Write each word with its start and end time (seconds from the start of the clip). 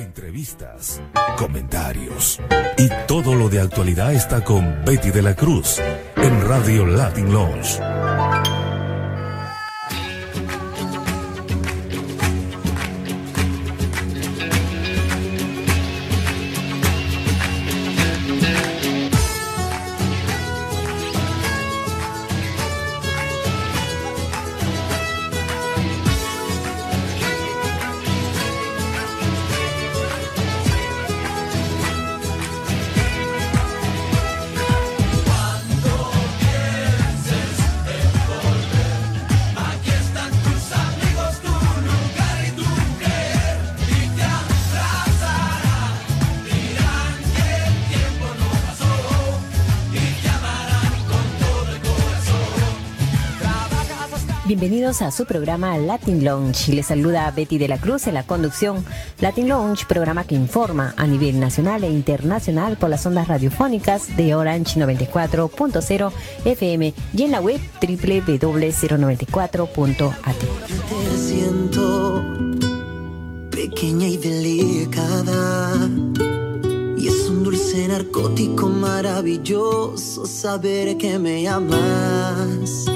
Entrevistas, 0.00 1.02
comentarios 1.36 2.40
y 2.78 2.88
todo 3.06 3.34
lo 3.34 3.50
de 3.50 3.60
actualidad 3.60 4.14
está 4.14 4.42
con 4.42 4.82
Betty 4.86 5.10
de 5.10 5.20
la 5.20 5.36
Cruz 5.36 5.78
en 6.16 6.48
Radio 6.48 6.86
Latin 6.86 7.30
Lounge. 7.30 7.78
A 55.00 55.10
su 55.10 55.24
programa 55.24 55.78
Latin 55.78 56.22
Lounge. 56.24 56.74
Les 56.74 56.86
saluda 56.86 57.30
Betty 57.30 57.56
de 57.56 57.68
la 57.68 57.78
Cruz 57.78 58.06
en 58.06 58.12
la 58.12 58.26
conducción. 58.26 58.84
Latin 59.20 59.48
Lounge, 59.48 59.86
programa 59.86 60.24
que 60.24 60.34
informa 60.34 60.92
a 60.98 61.06
nivel 61.06 61.40
nacional 61.40 61.84
e 61.84 61.90
internacional 61.90 62.76
por 62.76 62.90
las 62.90 63.06
ondas 63.06 63.26
radiofónicas 63.26 64.14
de 64.18 64.34
Orange 64.34 64.78
94.0 64.78 66.12
FM 66.44 66.92
y 67.14 67.22
en 67.22 67.30
la 67.30 67.40
web 67.40 67.58
www.094.at. 67.80 70.36
Te 70.36 71.16
siento 71.16 72.22
pequeña 73.50 74.06
y 74.06 74.18
delicada. 74.18 75.78
Y 76.98 77.08
es 77.08 77.26
un 77.30 77.42
dulce 77.42 77.88
narcótico 77.88 78.68
maravilloso 78.68 80.26
saber 80.26 80.98
que 80.98 81.18
me 81.18 81.48
amas 81.48 82.89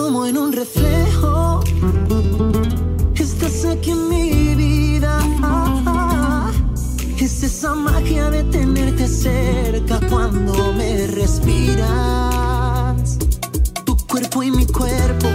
como 0.00 0.24
en 0.26 0.38
un 0.38 0.52
reflejo. 0.52 1.60
Estás 3.14 3.64
aquí 3.66 3.90
en 3.90 4.08
mi 4.08 4.54
vida. 4.54 5.20
Es 7.18 7.42
esa 7.42 7.74
magia 7.74 8.30
de 8.30 8.44
tenerte 8.44 9.06
cerca 9.06 10.00
cuando 10.08 10.72
me 10.72 11.06
respiras. 11.06 11.88
Tu 13.84 13.94
cuerpo 14.06 14.42
y 14.42 14.50
mi 14.50 14.66
cuerpo, 14.66 15.28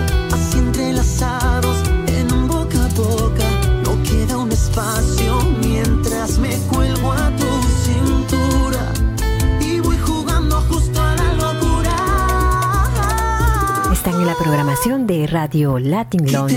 programación 14.46 15.08
de 15.08 15.26
Radio 15.26 15.80
Latin 15.80 16.32
Lounge. 16.32 16.56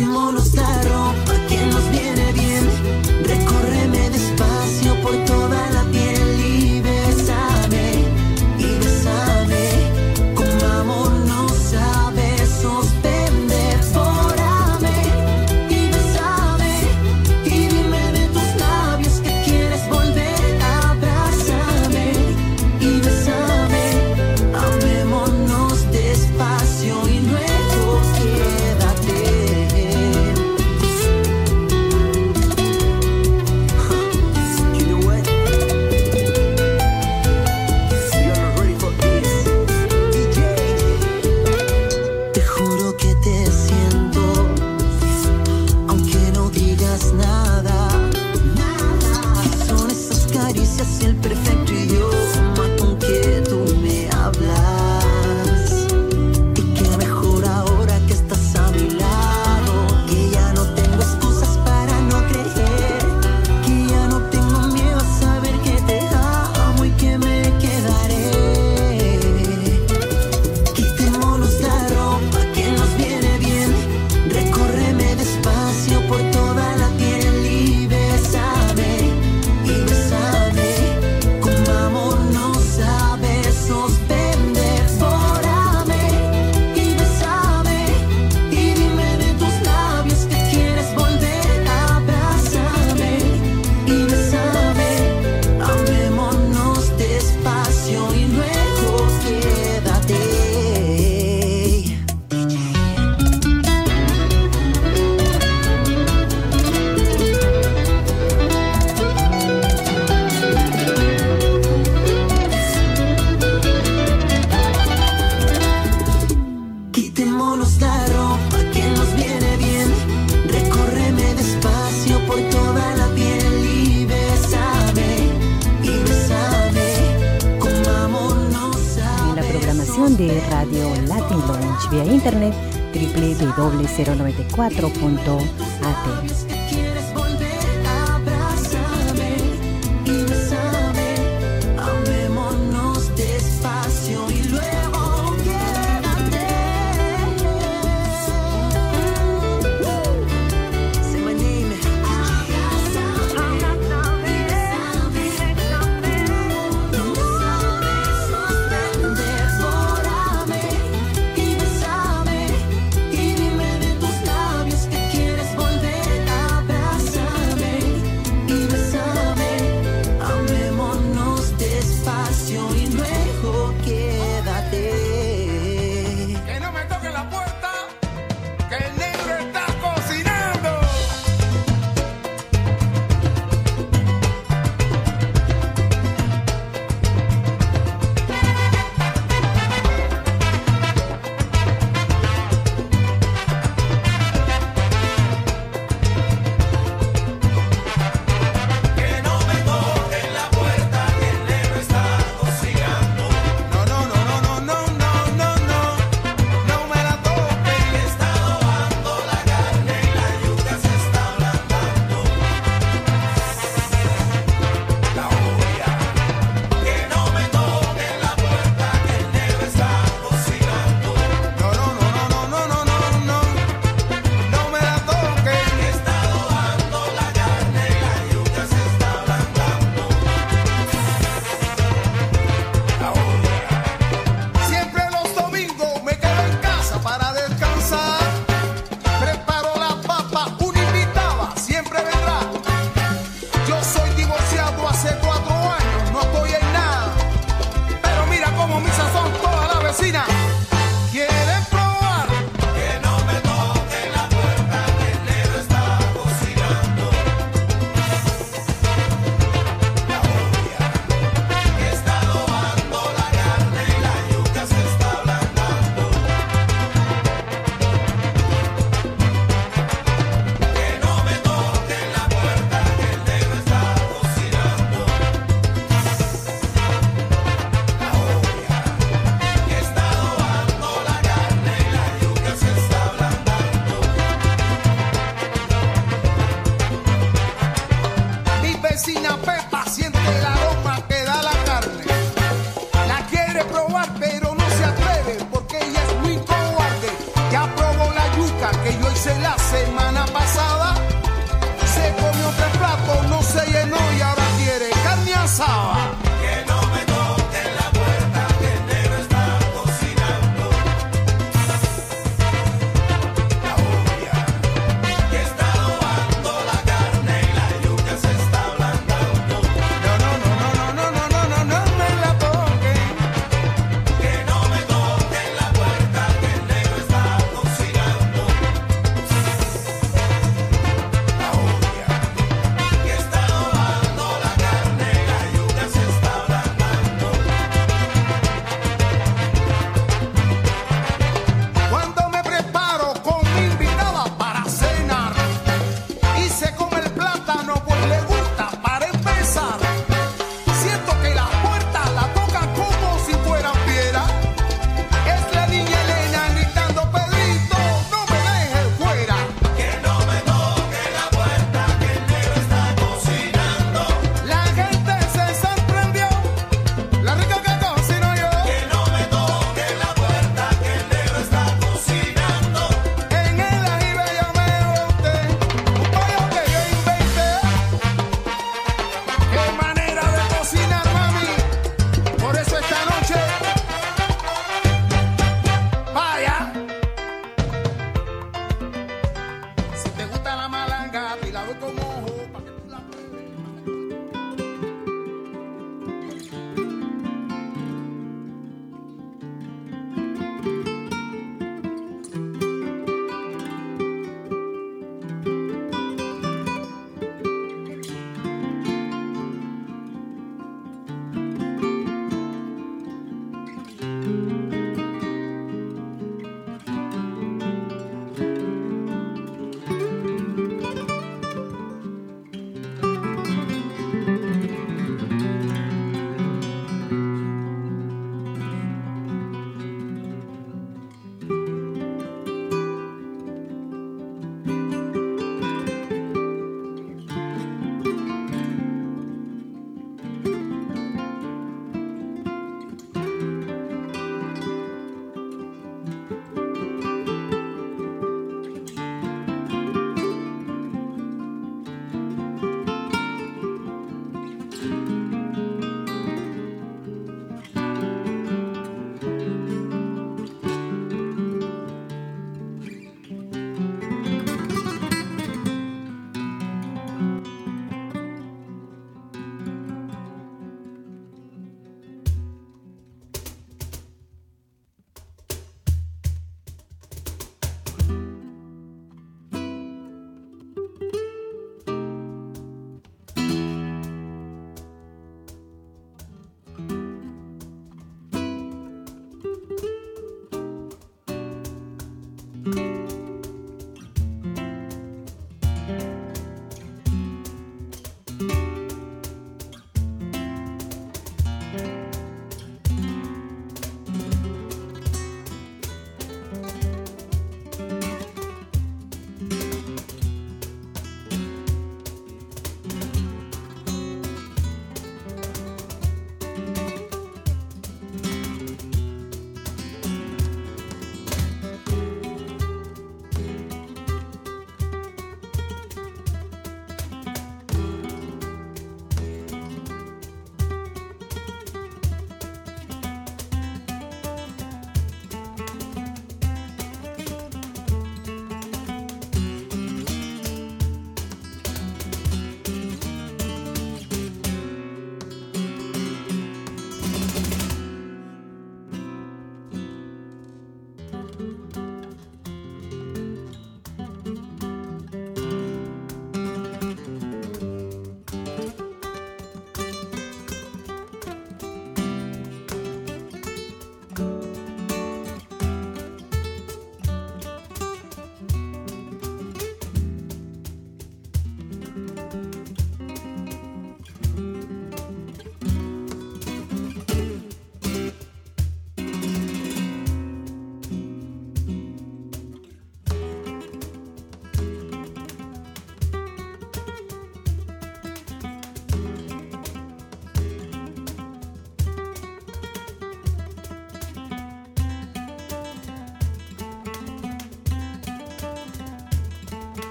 www.094.at. 134.05 136.58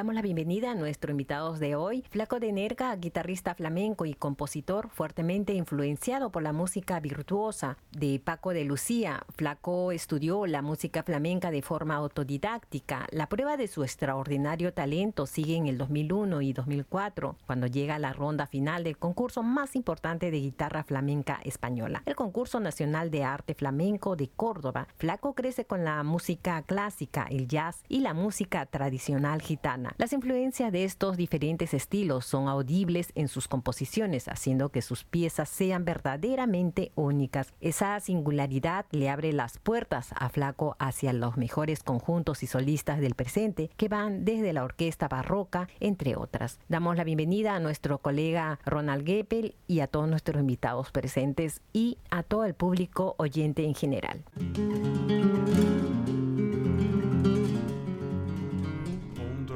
Damos 0.00 0.14
la 0.14 0.22
bienvenida 0.22 0.70
a 0.70 0.74
nuestros 0.74 1.10
invitados 1.10 1.60
de 1.60 1.76
hoy. 1.76 2.06
Flaco 2.08 2.40
de 2.40 2.50
Nerga, 2.52 2.96
guitarrista 2.96 3.54
flamenco 3.54 4.06
y 4.06 4.14
compositor 4.14 4.88
fuertemente 4.88 5.52
influenciado 5.52 6.32
por 6.32 6.42
la 6.42 6.54
música 6.54 6.98
virtuosa 7.00 7.76
de 7.92 8.18
Paco 8.18 8.54
de 8.54 8.64
Lucía. 8.64 9.26
Flaco 9.36 9.92
estudió 9.92 10.46
la 10.46 10.62
música 10.62 11.02
flamenca 11.02 11.50
de 11.50 11.60
forma 11.60 11.96
autodidáctica. 11.96 13.06
La 13.10 13.28
prueba 13.28 13.58
de 13.58 13.68
su 13.68 13.82
extraordinario 13.82 14.72
talento 14.72 15.26
sigue 15.26 15.56
en 15.56 15.66
el 15.66 15.76
2001 15.76 16.40
y 16.40 16.54
2004, 16.54 17.36
cuando 17.46 17.66
llega 17.66 17.96
a 17.96 17.98
la 17.98 18.14
ronda 18.14 18.46
final 18.46 18.84
del 18.84 18.96
concurso 18.96 19.42
más 19.42 19.76
importante 19.76 20.30
de 20.30 20.40
guitarra 20.40 20.82
flamenca 20.82 21.42
española, 21.44 22.02
el 22.06 22.16
Concurso 22.16 22.58
Nacional 22.58 23.10
de 23.10 23.24
Arte 23.24 23.52
Flamenco 23.52 24.16
de 24.16 24.30
Córdoba. 24.30 24.88
Flaco 24.96 25.34
crece 25.34 25.66
con 25.66 25.84
la 25.84 26.02
música 26.04 26.62
clásica, 26.62 27.26
el 27.28 27.48
jazz 27.48 27.82
y 27.86 28.00
la 28.00 28.14
música 28.14 28.64
tradicional 28.64 29.42
gitana 29.42 29.89
las 29.98 30.12
influencias 30.12 30.72
de 30.72 30.84
estos 30.84 31.16
diferentes 31.16 31.74
estilos 31.74 32.24
son 32.24 32.48
audibles 32.48 33.12
en 33.14 33.28
sus 33.28 33.48
composiciones, 33.48 34.28
haciendo 34.28 34.70
que 34.70 34.82
sus 34.82 35.04
piezas 35.04 35.48
sean 35.48 35.84
verdaderamente 35.84 36.92
únicas. 36.94 37.52
Esa 37.60 37.98
singularidad 38.00 38.86
le 38.90 39.10
abre 39.10 39.32
las 39.32 39.58
puertas 39.58 40.10
a 40.16 40.28
Flaco 40.28 40.76
hacia 40.78 41.12
los 41.12 41.36
mejores 41.36 41.82
conjuntos 41.82 42.42
y 42.42 42.46
solistas 42.46 43.00
del 43.00 43.14
presente, 43.14 43.70
que 43.76 43.88
van 43.88 44.24
desde 44.24 44.52
la 44.52 44.64
orquesta 44.64 45.08
barroca, 45.08 45.68
entre 45.80 46.16
otras. 46.16 46.58
Damos 46.68 46.96
la 46.96 47.04
bienvenida 47.04 47.54
a 47.54 47.60
nuestro 47.60 47.98
colega 47.98 48.58
Ronald 48.64 49.06
Geppel 49.06 49.54
y 49.66 49.80
a 49.80 49.86
todos 49.86 50.08
nuestros 50.08 50.40
invitados 50.40 50.90
presentes 50.90 51.60
y 51.72 51.98
a 52.10 52.22
todo 52.22 52.44
el 52.44 52.54
público 52.54 53.14
oyente 53.18 53.64
en 53.64 53.74
general. 53.74 54.24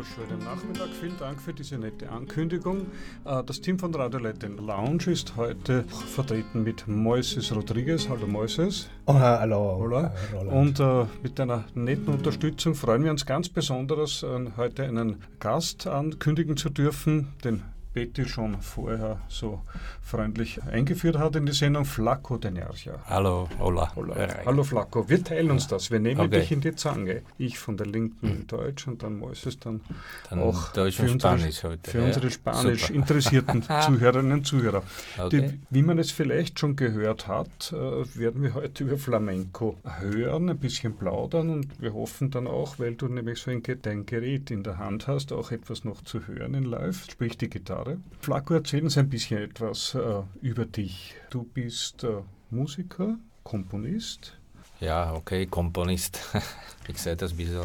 Schönen 0.04 0.44
Nachmittag. 0.44 0.88
Vielen 1.00 1.16
Dank 1.18 1.40
für 1.40 1.52
diese 1.52 1.78
nette 1.78 2.11
Ankündigung. 2.11 2.87
Äh, 3.25 3.42
das 3.44 3.61
Team 3.61 3.78
von 3.78 3.94
Radio 3.94 4.20
Latin 4.20 4.58
Lounge 4.58 5.11
ist 5.11 5.37
heute 5.37 5.84
vertreten 5.84 6.62
mit 6.62 6.87
Moises 6.87 7.54
Rodriguez. 7.54 8.08
Hallo 8.08 8.26
Moises. 8.26 8.88
Oh, 9.06 9.14
hallo. 9.14 9.78
Hola. 9.80 10.12
Und 10.50 10.80
äh, 10.80 11.06
mit 11.23 11.40
einer 11.40 11.64
netten 11.75 12.12
Unterstützung 12.12 12.75
freuen 12.75 13.04
wir 13.04 13.11
uns 13.11 13.25
ganz 13.25 13.49
besonders, 13.49 14.23
äh, 14.23 14.50
heute 14.56 14.84
einen 14.84 15.23
Gast 15.40 15.87
ankündigen 15.87 16.56
zu 16.56 16.70
dürfen, 16.70 17.28
den 17.42 17.62
Betty 17.94 18.28
schon 18.28 18.60
vorher 18.60 19.20
so 19.28 19.62
freundlich 20.02 20.60
eingeführt 20.64 21.16
hat 21.16 21.36
in 21.36 21.46
die 21.46 21.52
Sendung, 21.52 21.84
Flacco 21.84 22.36
de 22.36 22.50
Nerja. 22.50 22.98
Hallo, 23.06 23.48
hola. 23.60 23.92
hola. 23.94 24.16
Hallo 24.44 24.64
Flacco, 24.64 25.08
wir 25.08 25.22
teilen 25.22 25.52
uns 25.52 25.68
das, 25.68 25.92
wir 25.92 26.00
nehmen 26.00 26.22
okay. 26.22 26.40
dich 26.40 26.50
in 26.50 26.60
die 26.60 26.74
Zange. 26.74 27.22
Ich 27.38 27.58
von 27.58 27.76
der 27.76 27.86
linken 27.86 28.28
hm. 28.28 28.46
Deutsch 28.48 28.88
und 28.88 29.04
dann 29.04 29.18
Moises 29.18 29.60
dann, 29.60 29.80
dann 30.28 30.40
auch 30.40 30.72
Deutsch 30.72 30.96
für, 30.96 31.10
unsere, 31.10 31.38
heute, 31.38 31.90
für 31.90 31.98
ja. 32.00 32.04
unsere 32.04 32.30
spanisch 32.32 32.82
Super. 32.82 32.94
interessierten 32.94 33.62
Zuhörerinnen 33.86 34.32
und 34.32 34.46
Zuhörer. 34.46 34.82
Okay. 35.16 35.52
Die, 35.52 35.60
wie 35.70 35.82
man 35.82 35.98
es 35.98 36.10
vielleicht 36.10 36.58
schon 36.58 36.74
gehört 36.74 37.28
hat, 37.28 37.72
äh, 37.72 38.18
werden 38.18 38.42
wir 38.42 38.54
heute 38.54 38.82
über 38.82 38.98
Flamenco 38.98 39.78
hören, 40.00 40.50
ein 40.50 40.58
bisschen 40.58 40.96
plaudern 40.96 41.48
und 41.50 41.80
wir 41.80 41.94
hoffen 41.94 42.32
dann 42.32 42.48
auch, 42.48 42.80
weil 42.80 42.96
du 42.96 43.06
nämlich 43.06 43.38
so 43.38 43.52
ein, 43.52 43.62
dein 43.82 44.04
Gerät 44.04 44.50
in 44.50 44.64
der 44.64 44.78
Hand 44.78 45.06
hast, 45.06 45.32
auch 45.32 45.52
etwas 45.52 45.84
noch 45.84 46.02
zu 46.02 46.26
hören 46.26 46.54
in 46.54 46.64
live, 46.64 47.06
sprich 47.08 47.38
die 47.38 47.48
Gitarre 47.48 47.84
Jahre. 47.85 47.99
Flaco, 48.21 48.55
erzähl 48.55 48.83
uns 48.83 48.99
ein 48.99 49.09
bisschen 49.09 49.43
etwas 49.43 49.95
äh, 49.95 50.23
über 50.41 50.64
dich. 50.64 51.14
Du 51.31 51.45
bist 51.45 52.05
äh, 52.05 52.23
Musiker, 52.50 53.19
Komponist. 53.43 54.37
Ja, 54.81 55.14
okay, 55.14 55.47
Komponist. 55.47 56.19
ich 56.88 56.99
sehe 56.99 57.17
das 57.17 57.33
ein 57.33 57.37
bisschen, 57.37 57.62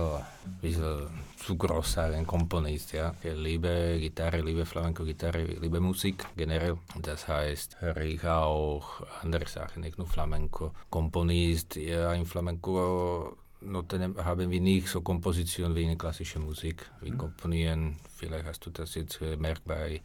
bisschen 0.62 1.08
zu 1.38 1.58
groß 1.58 1.94
sagen, 1.94 2.26
Komponist. 2.26 2.94
Ja. 2.94 3.14
Ich 3.24 3.34
liebe 3.34 3.98
Gitarre, 4.00 4.42
liebe 4.42 4.66
Flamenco-Gitarre, 4.66 5.44
liebe 5.44 5.80
Musik 5.80 6.26
generell. 6.36 6.78
Das 7.02 7.28
heißt, 7.28 7.78
ich 8.04 8.24
auch 8.24 9.02
andere 9.24 9.48
Sachen, 9.48 9.82
nicht 9.82 9.98
nur 9.98 10.08
Flamenco. 10.08 10.72
Komponist, 10.90 11.76
ja, 11.76 12.14
in 12.14 12.26
Flamenco 12.26 13.38
Noten 13.62 14.16
haben 14.24 14.50
wir 14.50 14.62
nicht 14.62 14.88
so 14.88 15.02
Komposition 15.02 15.76
wie 15.76 15.84
in 15.84 15.98
klassischer 15.98 16.40
Musik. 16.40 16.90
Wir 17.02 17.12
mhm. 17.12 17.18
komponieren, 17.18 17.98
vielleicht 18.16 18.46
hast 18.46 18.66
du 18.66 18.70
das 18.70 18.96
jetzt 18.96 19.20
gemerkt 19.20 19.64
bei, 19.66 20.02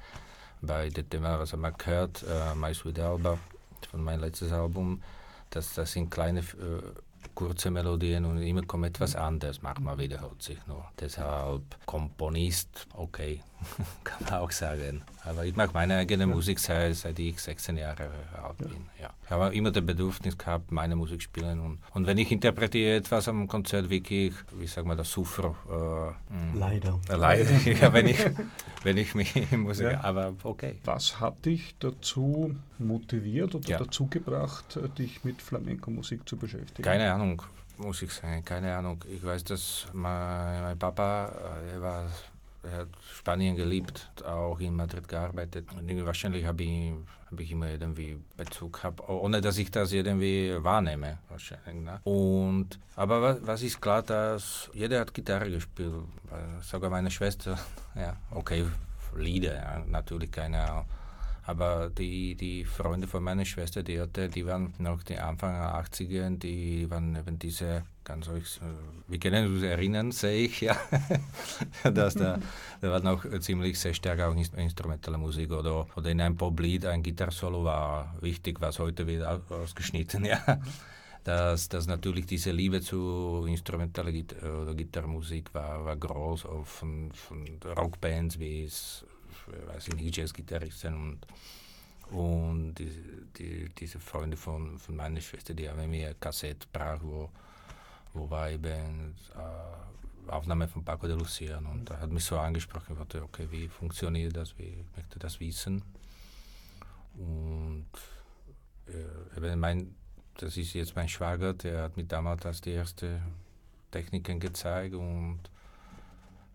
bei 0.60 0.88
dem 0.88 1.08
Thema, 1.08 1.38
was 1.38 1.54
man 1.56 1.72
gehört, 1.78 2.24
äh, 2.24 2.54
Mais 2.54 2.84
with 2.84 2.98
Alba, 2.98 3.38
von 3.90 4.02
meinem 4.02 4.20
letztes 4.20 4.50
Album, 4.50 5.00
dass 5.50 5.74
das 5.74 5.92
sind 5.92 6.10
kleine 6.10 6.40
äh, 6.40 6.82
kurze 7.34 7.70
Melodien 7.70 8.24
und 8.24 8.42
immer 8.42 8.62
kommt 8.62 8.86
etwas 8.86 9.14
anderes. 9.14 9.62
Manchmal 9.62 9.98
wiederholt 9.98 10.42
sich 10.42 10.58
nur. 10.66 10.84
Deshalb 10.98 11.62
Komponist, 11.86 12.86
okay, 12.94 13.40
kann 14.04 14.24
man 14.24 14.34
auch 14.34 14.50
sagen. 14.50 15.02
Aber 15.24 15.44
ich 15.44 15.56
mache 15.56 15.70
meine 15.72 15.96
eigene 15.96 16.26
Musik 16.26 16.58
seit, 16.58 16.96
seit 16.96 17.18
ich 17.18 17.40
16 17.40 17.78
Jahre 17.78 18.10
alt 18.42 18.58
bin. 18.58 18.88
Ja. 19.00 19.10
Ich 19.24 19.30
habe 19.30 19.54
immer 19.54 19.70
das 19.70 19.84
Bedürfnis 19.84 20.36
gehabt, 20.36 20.70
meine 20.70 20.96
Musik 20.96 21.20
zu 21.20 21.24
spielen. 21.24 21.60
Und, 21.60 21.78
und 21.94 22.06
wenn 22.06 22.18
ich 22.18 22.30
interpretiere 22.30 22.96
etwas 22.96 23.26
am 23.28 23.48
Konzert, 23.48 23.88
wirklich, 23.88 24.34
wie 24.52 24.66
sagt 24.66 24.86
man 24.86 24.98
das, 24.98 25.10
Souffre. 25.10 25.54
Äh, 25.70 26.58
leider. 26.58 27.00
Äh, 27.08 27.16
leider, 27.16 27.50
ja, 27.70 27.92
wenn 27.92 28.06
ich, 28.06 28.18
wenn 28.82 28.96
ich 28.98 29.14
mich 29.14 29.52
in 29.52 29.60
Musik, 29.60 29.92
ja. 29.92 30.04
aber 30.04 30.34
okay. 30.42 30.78
Was 30.84 31.20
hat 31.20 31.44
dich 31.46 31.74
dazu 31.78 32.54
motiviert 32.78 33.54
oder 33.54 33.68
ja. 33.68 33.78
dazu 33.78 34.06
gebracht, 34.06 34.78
dich 34.98 35.24
mit 35.24 35.40
Flamenco-Musik 35.40 36.28
zu 36.28 36.36
beschäftigen? 36.36 36.82
Keine 36.82 37.10
Ahnung, 37.12 37.42
muss 37.78 38.02
ich 38.02 38.12
sagen, 38.12 38.44
keine 38.44 38.76
Ahnung. 38.76 39.02
Ich 39.08 39.24
weiß, 39.24 39.44
dass 39.44 39.86
mein, 39.92 40.62
mein 40.62 40.78
Papa, 40.78 41.32
äh, 41.66 41.72
er 41.72 41.82
war 41.82 42.10
er 42.64 42.78
hat 42.78 42.88
Spanien 43.12 43.56
geliebt, 43.56 44.10
auch 44.24 44.58
in 44.60 44.74
Madrid 44.74 45.06
gearbeitet. 45.08 45.66
Und 45.76 46.06
wahrscheinlich 46.06 46.44
habe 46.44 46.62
ich, 46.62 46.92
hab 47.30 47.40
ich 47.40 47.50
immer 47.50 47.70
irgendwie 47.70 48.18
Bezug 48.36 48.74
gehabt, 48.74 49.08
ohne 49.08 49.40
dass 49.40 49.58
ich 49.58 49.70
das 49.70 49.92
irgendwie 49.92 50.54
wahrnehme. 50.58 51.18
Wahrscheinlich, 51.28 51.84
ne? 51.84 52.00
Und, 52.04 52.78
aber 52.96 53.22
was, 53.22 53.46
was, 53.46 53.62
ist 53.62 53.80
klar, 53.80 54.02
dass 54.02 54.70
jeder 54.72 55.00
hat 55.00 55.14
Gitarre 55.14 55.50
gespielt. 55.50 55.92
Sogar 56.62 56.90
meine 56.90 57.10
Schwester, 57.10 57.58
ja, 57.94 58.16
okay, 58.30 58.64
Lieder, 59.16 59.54
ja, 59.54 59.84
natürlich 59.86 60.32
keine 60.32 60.84
aber 61.46 61.90
die, 61.90 62.34
die 62.34 62.64
Freunde 62.64 63.06
von 63.06 63.22
meiner 63.22 63.44
Schwester, 63.44 63.82
die 63.82 64.00
hatte, 64.00 64.28
die 64.28 64.46
waren 64.46 64.72
noch 64.78 65.02
die 65.02 65.18
Anfang 65.18 65.52
der 65.52 65.74
80er, 65.74 66.38
die 66.38 66.90
waren 66.90 67.14
eben 67.16 67.38
diese, 67.38 67.82
ganz 68.02 68.28
euch, 68.28 68.60
wir 69.06 69.18
können 69.18 69.54
uns 69.54 69.62
erinnern, 69.62 70.10
sehe 70.10 70.46
ich, 70.46 70.62
ja, 70.62 70.76
dass 71.92 72.14
da, 72.14 72.38
da 72.80 72.90
war 72.90 73.00
noch 73.00 73.26
ziemlich 73.40 73.78
sehr 73.78 73.92
stark 73.92 74.20
auch 74.20 74.34
instrumentelle 74.34 75.18
Musik 75.18 75.52
oder, 75.52 75.86
oder 75.96 76.10
in 76.10 76.20
einem 76.22 76.36
Poplied 76.36 76.86
ein 76.86 77.02
Gitarrensolo 77.02 77.62
war 77.62 78.14
wichtig, 78.20 78.60
was 78.60 78.78
heute 78.78 79.06
wieder 79.06 79.42
ausgeschnitten, 79.50 80.24
ja. 80.24 80.60
Dass, 81.24 81.70
dass 81.70 81.86
natürlich 81.86 82.26
diese 82.26 82.50
Liebe 82.50 82.82
zu 82.82 83.46
instrumentaler 83.48 84.12
Git 84.12 84.34
oder 84.42 84.74
Gitarrenmusik 84.74 85.54
war, 85.54 85.82
war 85.82 85.96
groß, 85.96 86.44
auch 86.44 86.66
von, 86.66 87.10
von 87.12 87.46
Rockbands 87.64 88.38
wie 88.38 88.64
es 88.64 89.06
weiß 89.46 89.88
ich 89.88 89.94
nicht, 89.94 90.16
Jazzgitarristen 90.16 90.94
und, 90.94 91.26
und 92.16 92.74
die, 92.74 92.90
die, 93.36 93.68
diese 93.70 93.98
Freunde 93.98 94.36
von, 94.36 94.78
von 94.78 94.96
meiner 94.96 95.20
Schwester, 95.20 95.54
die 95.54 95.68
haben 95.68 95.90
mir 95.90 96.14
Kassette 96.14 96.66
gebracht, 96.66 97.00
wo, 97.02 97.30
wo 98.12 98.30
war 98.30 98.50
eben 98.50 99.14
äh, 99.34 100.30
Aufnahme 100.30 100.68
von 100.68 100.84
Paco 100.84 101.06
de 101.06 101.16
Lucia 101.16 101.58
und 101.58 101.90
da 101.90 102.00
hat 102.00 102.10
mich 102.10 102.24
so 102.24 102.38
angesprochen, 102.38 102.96
dachte, 102.96 103.22
okay, 103.22 103.46
wie 103.50 103.68
funktioniert 103.68 104.36
das, 104.36 104.56
wie 104.58 104.64
ich 104.64 104.96
möchte 104.96 105.18
das 105.18 105.38
wissen. 105.40 105.82
Und 107.16 107.86
äh, 108.86 109.56
mein, 109.56 109.94
das 110.36 110.56
ist 110.56 110.72
jetzt 110.72 110.96
mein 110.96 111.08
Schwager, 111.08 111.54
der 111.54 111.82
hat 111.82 111.96
mir 111.96 112.04
damals 112.04 112.44
als 112.46 112.60
die 112.60 112.70
erste 112.70 113.20
Techniken 113.90 114.40
gezeigt 114.40 114.94
und 114.94 115.40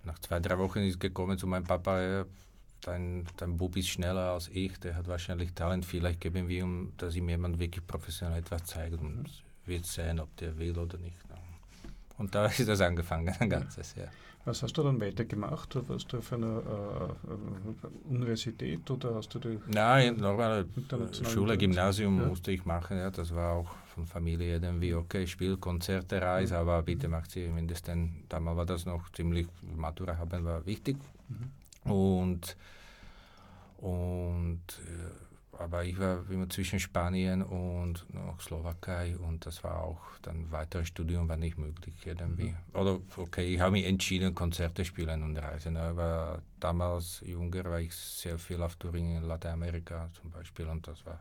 nach 0.04 0.20
zwei, 0.20 0.40
drei 0.40 0.58
Wochen 0.58 0.80
ist 0.80 1.00
gekommen 1.00 1.38
zu 1.38 1.48
meinem 1.48 1.66
Papa, 1.66 2.26
dein, 2.82 3.26
dein 3.38 3.58
Bub 3.58 3.76
ist 3.78 3.90
schneller 3.90 4.32
als 4.32 4.50
ich, 4.50 4.80
der 4.80 4.96
hat 4.96 5.08
wahrscheinlich 5.08 5.54
Talent, 5.54 5.86
vielleicht 5.86 6.22
geben 6.22 6.48
wir 6.48 6.60
ihm, 6.60 6.94
dass 6.98 7.16
ihm 7.16 7.30
jemand 7.30 7.60
wirklich 7.60 7.86
professionell 7.86 8.40
etwas 8.40 8.66
zeigt 8.66 9.00
und 9.00 9.26
wird 9.66 9.86
sehen, 9.86 10.20
ob 10.20 10.36
der 10.38 10.58
will 10.58 10.78
oder 10.78 10.98
nicht. 10.98 11.18
Und 12.18 12.36
da 12.36 12.46
ist 12.58 12.68
das 12.68 12.82
angefangen, 12.82 13.34
ein 13.40 13.50
ganzes, 13.50 13.96
ja. 13.96 14.06
Was 14.46 14.64
hast 14.64 14.74
du 14.78 14.84
dann 14.84 15.00
weitergemacht? 15.02 15.76
Warst 15.90 16.12
du 16.12 16.18
auf 16.18 16.34
einer 16.34 16.58
äh, 16.58 18.10
Universität 18.10 18.90
oder 18.90 19.16
hast 19.16 19.36
du 19.36 19.40
die 19.40 19.60
Nein, 19.68 20.16
normale 20.16 20.66
Schule, 21.30 21.58
Gymnasium 21.58 22.20
ja. 22.20 22.28
musste 22.28 22.52
ich 22.52 22.66
machen. 22.66 22.98
Ja, 22.98 23.12
das 23.12 23.36
war 23.36 23.54
auch 23.54 23.70
von 23.94 24.06
Familie 24.06 24.54
irgendwie 24.54 24.94
okay, 24.94 25.28
Spiel, 25.28 25.58
Konzerte, 25.58 26.22
Reise, 26.22 26.58
aber 26.58 26.82
bitte 26.82 27.10
macht 27.10 27.32
sie 27.32 27.48
mindestens, 27.48 28.12
damals 28.30 28.58
war 28.58 28.66
das 28.66 28.86
noch 28.86 29.12
ziemlich, 29.12 29.48
Matura 29.62 30.18
haben 30.18 30.44
war 30.46 30.66
wichtig. 30.66 30.98
Mhm. 31.28 31.52
Und, 31.84 32.58
und 33.78 34.62
äh, 34.86 35.60
aber 35.60 35.84
ich 35.84 36.00
war 36.00 36.24
immer 36.30 36.50
zwischen 36.50 36.80
Spanien 36.80 37.44
und 37.44 38.06
noch 38.14 38.40
Slowakei 38.40 39.18
und 39.18 39.46
das 39.46 39.62
war 39.64 39.84
auch 39.84 40.00
dann 40.22 40.50
weiteres 40.52 40.88
Studium 40.88 41.28
war 41.28 41.36
nicht 41.36 41.58
möglich 41.58 41.96
irgendwie. 42.06 42.52
Mhm. 42.52 42.80
Oder 42.80 43.00
okay, 43.18 43.54
ich 43.54 43.60
habe 43.60 43.74
mich 43.74 43.86
entschieden, 43.86 44.34
Konzerte 44.34 44.86
spielen 44.86 45.22
und 45.22 45.38
reisen. 45.38 45.76
Aber 45.76 46.42
damals 46.62 47.22
jünger 47.26 47.66
war 47.66 47.82
ich 47.82 47.94
sehr 47.94 48.40
viel 48.40 48.62
auf 48.62 48.78
Touring 48.78 49.18
in 49.18 49.24
Lateinamerika 49.24 50.10
zum 50.14 50.32
Beispiel 50.32 50.66
und 50.68 50.88
das 50.88 51.06
war 51.06 51.20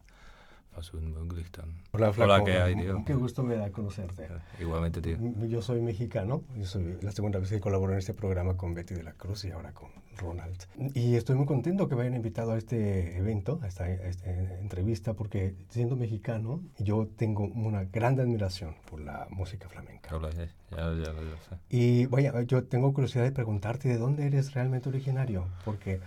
fast 0.78 0.94
unmöglich 0.94 1.50
dann. 1.50 1.74
Hola, 1.92 2.12
Flaco. 2.12 2.32
Hola, 2.32 2.44
¿qué 2.44 2.58
hay, 2.58 2.76
tío? 2.76 3.02
Qué 3.04 3.14
gusto 3.14 3.42
me 3.42 3.56
da 3.56 3.70
conocerte. 3.70 4.28
Igualmente, 4.60 5.00
tío. 5.00 5.16
Yo 5.48 5.60
soy 5.60 5.80
mexicano, 5.80 6.44
yo 6.56 6.64
soy 6.64 6.98
la 7.02 7.10
segunda 7.10 7.38
vez 7.40 7.50
que 7.50 7.60
colaboro 7.60 7.92
en 7.92 7.98
este 7.98 8.14
programa 8.14 8.56
con 8.56 8.74
Betty 8.74 8.94
de 8.94 9.02
la 9.02 9.12
Cruz 9.12 9.44
y 9.44 9.50
ahora 9.50 9.72
con 9.72 9.90
Ronald. 10.18 10.66
Y 10.94 11.14
estoy 11.14 11.36
muy 11.36 11.46
contento 11.46 11.88
que 11.88 11.94
me 11.94 12.02
hayan 12.02 12.16
invitado 12.16 12.52
a 12.52 12.58
este 12.58 13.16
evento, 13.16 13.60
a 13.62 13.68
esta, 13.68 13.88
entrevista, 13.88 15.14
porque 15.14 15.54
siendo 15.68 15.96
mexicano, 15.96 16.60
yo 16.78 17.08
tengo 17.16 17.44
una 17.44 17.84
gran 17.84 18.20
admiración 18.20 18.74
por 18.90 19.00
la 19.00 19.26
música 19.30 19.68
flamenca. 19.68 20.14
Hola, 20.14 20.30
ya, 20.30 20.46
ya, 20.70 20.94
ya, 20.94 21.12
sé. 21.48 21.56
Y 21.70 22.06
vaya, 22.06 22.42
yo 22.42 22.64
tengo 22.64 22.92
curiosidad 22.92 23.24
de 23.24 23.32
preguntarte 23.32 23.88
de 23.88 23.98
dónde 23.98 24.26
eres 24.26 24.52
realmente 24.54 24.88
originario, 24.88 25.46
porque 25.64 26.00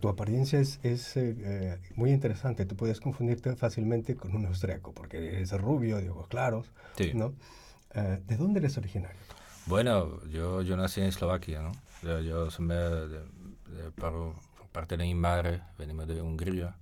tu 0.00 0.08
apariencia 0.08 0.58
es, 0.60 0.80
es 0.82 1.16
eh, 1.16 1.78
muy 1.94 2.10
interesante. 2.10 2.66
Tú 2.66 2.76
puedes 2.76 3.00
confundirte 3.00 3.54
fácilmente 3.56 4.03
con 4.14 4.34
un 4.36 4.46
austriaco, 4.46 4.92
porque 4.92 5.16
eres 5.16 5.52
rubio, 5.52 5.98
de 5.98 6.10
ojos 6.10 6.28
claros, 6.28 6.70
¿no? 7.14 7.34
Eh, 7.94 8.20
¿De 8.26 8.36
dónde 8.36 8.60
eres 8.60 8.76
originario? 8.76 9.20
Bueno, 9.66 10.22
yo, 10.26 10.62
yo 10.62 10.76
nací 10.76 11.00
en 11.00 11.06
Eslovaquia, 11.06 11.62
¿no? 11.62 11.72
Yo, 12.02 12.20
yo 12.20 12.50
soy 12.50 12.66
de, 12.66 13.20
por, 13.96 14.34
parte 14.72 14.96
de 14.96 15.04
mi 15.04 15.14
madre, 15.14 15.62
venimos 15.78 16.06
de 16.06 16.20
Hungría, 16.20 16.76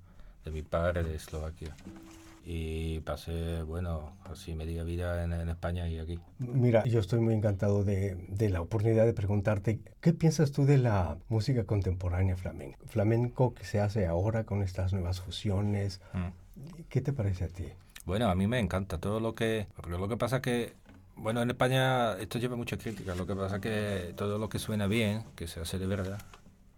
de 0.44 0.50
mi 0.50 0.62
padre 0.62 1.04
de 1.04 1.14
Eslovaquia. 1.14 1.76
Y 2.44 2.98
pasé, 3.00 3.62
bueno, 3.62 4.16
así 4.24 4.54
media 4.56 4.82
vida 4.82 5.22
en, 5.22 5.48
España 5.48 5.88
y 5.88 6.00
aquí. 6.00 6.18
Mira, 6.40 6.84
yo 6.84 6.98
estoy 6.98 7.20
muy 7.20 7.34
encantado 7.34 7.84
de, 7.84 8.16
de, 8.28 8.48
la 8.48 8.60
oportunidad 8.60 9.06
de 9.06 9.12
preguntarte, 9.12 9.78
¿qué 10.00 10.12
piensas 10.12 10.50
tú 10.50 10.64
de 10.64 10.78
la 10.78 11.18
música 11.28 11.62
contemporánea 11.64 12.36
flamenco? 12.36 12.84
Flamenco 12.86 13.54
que 13.54 13.64
se 13.64 13.78
hace 13.78 14.06
ahora 14.06 14.42
con 14.42 14.62
estas 14.62 14.92
nuevas 14.92 15.20
fusiones. 15.20 16.00
Mm. 16.14 16.41
¿Qué 16.88 17.00
te 17.00 17.12
parece 17.12 17.44
a 17.44 17.48
ti? 17.48 17.66
Bueno, 18.04 18.28
a 18.28 18.34
mí 18.34 18.46
me 18.46 18.58
encanta 18.58 18.98
todo 18.98 19.20
lo 19.20 19.34
que... 19.34 19.68
Lo 19.86 20.08
que 20.08 20.16
pasa 20.16 20.36
es 20.36 20.42
que 20.42 20.82
bueno, 21.16 21.42
en 21.42 21.50
España 21.50 22.14
esto 22.18 22.38
lleva 22.38 22.56
mucha 22.56 22.76
crítica. 22.76 23.14
Lo 23.14 23.26
que 23.26 23.36
pasa 23.36 23.56
es 23.56 23.62
que 23.62 24.14
todo 24.16 24.38
lo 24.38 24.48
que 24.48 24.58
suena 24.58 24.86
bien, 24.86 25.24
que 25.36 25.46
se 25.46 25.60
hace 25.60 25.78
de 25.78 25.86
verdad, 25.86 26.20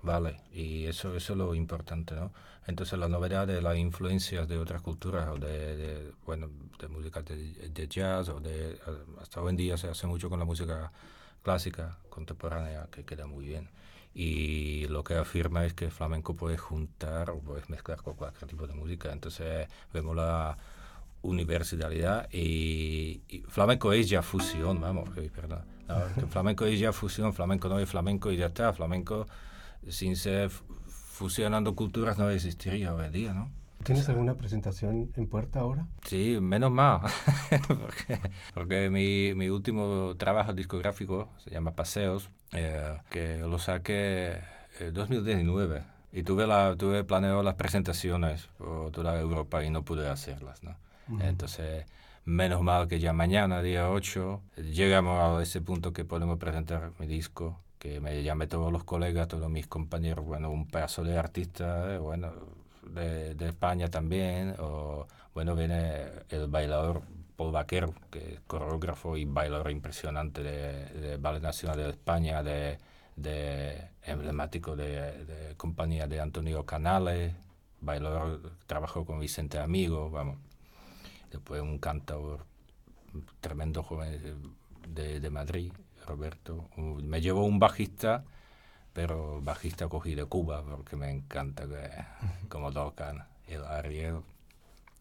vale. 0.02 0.40
Y 0.52 0.86
eso, 0.86 1.16
es 1.16 1.28
lo 1.30 1.54
importante, 1.54 2.14
¿no? 2.14 2.32
Entonces 2.66 2.98
la 2.98 3.08
novedad 3.08 3.46
de 3.46 3.60
las 3.62 3.76
influencias 3.76 4.48
de 4.48 4.58
otras 4.58 4.82
culturas 4.82 5.28
o 5.28 5.38
de, 5.38 6.12
bueno, 6.24 6.50
de 6.78 6.88
música 6.88 7.22
de, 7.22 7.88
jazz 7.88 8.28
o 8.28 8.40
de... 8.40 8.78
Hasta 9.20 9.40
hoy 9.40 9.50
en 9.50 9.56
día 9.56 9.76
se 9.76 9.88
hace 9.88 10.06
mucho 10.06 10.30
con 10.30 10.38
la 10.38 10.44
música 10.44 10.92
clásica, 11.42 11.98
contemporánea, 12.08 12.88
que 12.90 13.04
queda 13.04 13.26
muy 13.26 13.44
bien. 13.44 13.68
Y 14.14 14.86
lo 14.88 15.02
que 15.02 15.14
afirma 15.14 15.64
es 15.64 15.74
que 15.74 15.86
el 15.86 15.90
flamenco 15.90 16.36
puede 16.36 16.56
juntar 16.56 17.30
o 17.30 17.40
puede 17.40 17.62
mezclar 17.68 18.00
con 18.02 18.14
cualquier 18.14 18.48
tipo 18.48 18.66
de 18.66 18.74
música. 18.74 19.12
Entonces 19.12 19.68
vemos 19.92 20.14
la 20.14 20.56
universalidad 21.22 22.28
y, 22.32 23.22
flamenco 23.48 23.92
es 23.92 24.08
ya 24.08 24.22
fusión, 24.22 24.80
vamos, 24.80 25.10
perdón. 25.34 25.64
flamenco 26.30 26.64
es 26.64 26.78
ya 26.78 26.92
fusión, 26.92 27.34
flamenco 27.34 27.68
no 27.68 27.78
es 27.78 27.88
flamenco 27.88 28.30
y 28.30 28.36
ya 28.36 28.46
está. 28.46 28.72
Flamenco 28.72 29.26
sin 29.88 30.16
ser 30.16 30.50
fusionando 30.50 31.74
culturas 31.74 32.18
no 32.18 32.30
existiría 32.30 32.94
hoy 32.94 33.06
en 33.06 33.12
día, 33.12 33.34
¿no? 33.34 33.50
¿Tienes 33.84 34.08
alguna 34.08 34.34
presentación 34.34 35.12
en 35.14 35.26
puerta 35.26 35.60
ahora? 35.60 35.86
Sí, 36.04 36.38
menos 36.40 36.70
mal, 36.70 37.00
porque, 38.54 38.90
mi, 38.90 39.34
mi, 39.34 39.48
último 39.50 40.14
trabajo 40.16 40.52
discográfico 40.52 41.28
se 41.38 41.50
llama 41.50 41.72
Paseos, 41.76 42.30
eh, 42.52 42.98
que 43.10 43.38
lo 43.38 43.58
saqué 43.58 44.38
en 44.80 44.94
2019 44.94 45.82
y 46.12 46.22
tuve, 46.22 46.46
la, 46.46 46.76
tuve 46.76 47.04
planeado 47.04 47.42
las 47.42 47.54
presentaciones 47.54 48.48
por 48.56 48.90
toda 48.90 49.20
Europa 49.20 49.64
y 49.64 49.70
no 49.70 49.84
pude 49.84 50.08
hacerlas, 50.08 50.62
¿no? 50.62 50.76
Entonces, 51.20 51.84
menos 52.24 52.62
mal 52.62 52.88
que 52.88 52.98
ya 52.98 53.12
mañana, 53.12 53.60
día 53.60 53.90
8, 53.90 54.40
llegamos 54.72 55.20
a 55.20 55.42
ese 55.42 55.60
punto 55.60 55.92
que 55.92 56.04
podemos 56.04 56.38
presentar 56.38 56.92
mi 56.98 57.06
disco, 57.06 57.60
que 57.78 58.00
me 58.00 58.22
llame 58.22 58.46
todos 58.46 58.72
los 58.72 58.84
colegas, 58.84 59.28
todos 59.28 59.50
mis 59.50 59.66
compañeros, 59.66 60.24
bueno, 60.24 60.50
un 60.50 60.66
pedazo 60.66 61.04
de 61.04 61.18
artista, 61.18 61.94
eh, 61.94 61.98
bueno, 61.98 62.32
de, 62.90 63.34
de, 63.34 63.48
España 63.48 63.88
también, 63.88 64.54
o 64.58 65.06
bueno, 65.34 65.54
viene 65.54 66.04
el 66.28 66.46
bailador 66.48 67.02
Paul 67.36 67.52
Vaquero, 67.52 67.94
que 68.10 68.34
es 68.34 68.40
coreógrafo 68.46 69.16
y 69.16 69.24
bailador 69.24 69.70
impresionante 69.70 70.42
de, 70.42 70.84
de 71.00 71.16
Ballet 71.16 71.42
Nacional 71.42 71.78
de 71.78 71.90
España, 71.90 72.42
de, 72.42 72.78
de 73.16 73.88
emblemático 74.02 74.76
de, 74.76 75.54
compañía 75.56 76.06
de 76.06 76.20
Antonio 76.20 76.64
Canales, 76.64 77.34
bailador, 77.80 78.52
trabajó 78.66 79.04
con 79.04 79.20
Vicente 79.20 79.58
Amigo, 79.58 80.10
vamos, 80.10 80.38
después 81.30 81.60
un 81.60 81.78
cantador 81.78 82.44
tremendo 83.40 83.82
joven 83.82 84.52
de, 84.88 85.20
de 85.20 85.30
Madrid, 85.30 85.72
Roberto. 86.06 86.68
Me 86.76 87.20
llevó 87.20 87.44
un 87.44 87.58
bajista, 87.58 88.24
pero 88.94 89.42
bajista 89.42 89.88
cogí 89.88 90.14
de 90.14 90.24
Cuba 90.24 90.62
porque 90.62 90.96
me 90.96 91.10
encanta 91.10 91.66
que, 91.66 92.48
como 92.48 92.72
tocan 92.72 93.26
el 93.48 93.62
Ariel. 93.64 94.20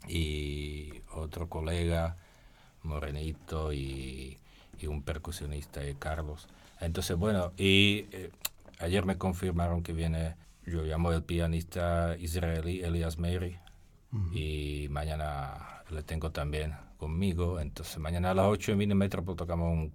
Y 0.08 0.91
otro 1.13 1.47
colega, 1.47 2.17
Morenito, 2.82 3.71
y, 3.71 4.38
y 4.79 4.88
un 4.88 5.01
percusionista, 5.03 5.79
Carlos. 5.97 6.49
Entonces, 6.82 7.15
bueno, 7.15 7.53
y 7.56 8.08
eh, 8.12 8.32
ayer 8.79 9.06
me 9.06 9.17
confirmaron 9.17 9.84
que 9.84 9.93
viene, 9.93 10.36
yo 10.65 10.84
llamo 10.84 11.13
el 11.13 11.23
pianista 11.23 12.17
israelí 12.19 12.82
Elias 12.82 13.17
Meiri, 13.17 13.60
y 14.32 14.88
mañana 14.91 15.84
le 15.89 16.03
tengo 16.03 16.32
también 16.32 16.75
conmigo. 16.97 17.60
Entonces, 17.60 17.97
mañana 17.97 18.32
a 18.32 18.34
las 18.34 18.45
8 18.45 18.73
en 18.73 18.77
Minimetro 18.77 19.23
tocamos 19.23 19.71
un 19.71 19.91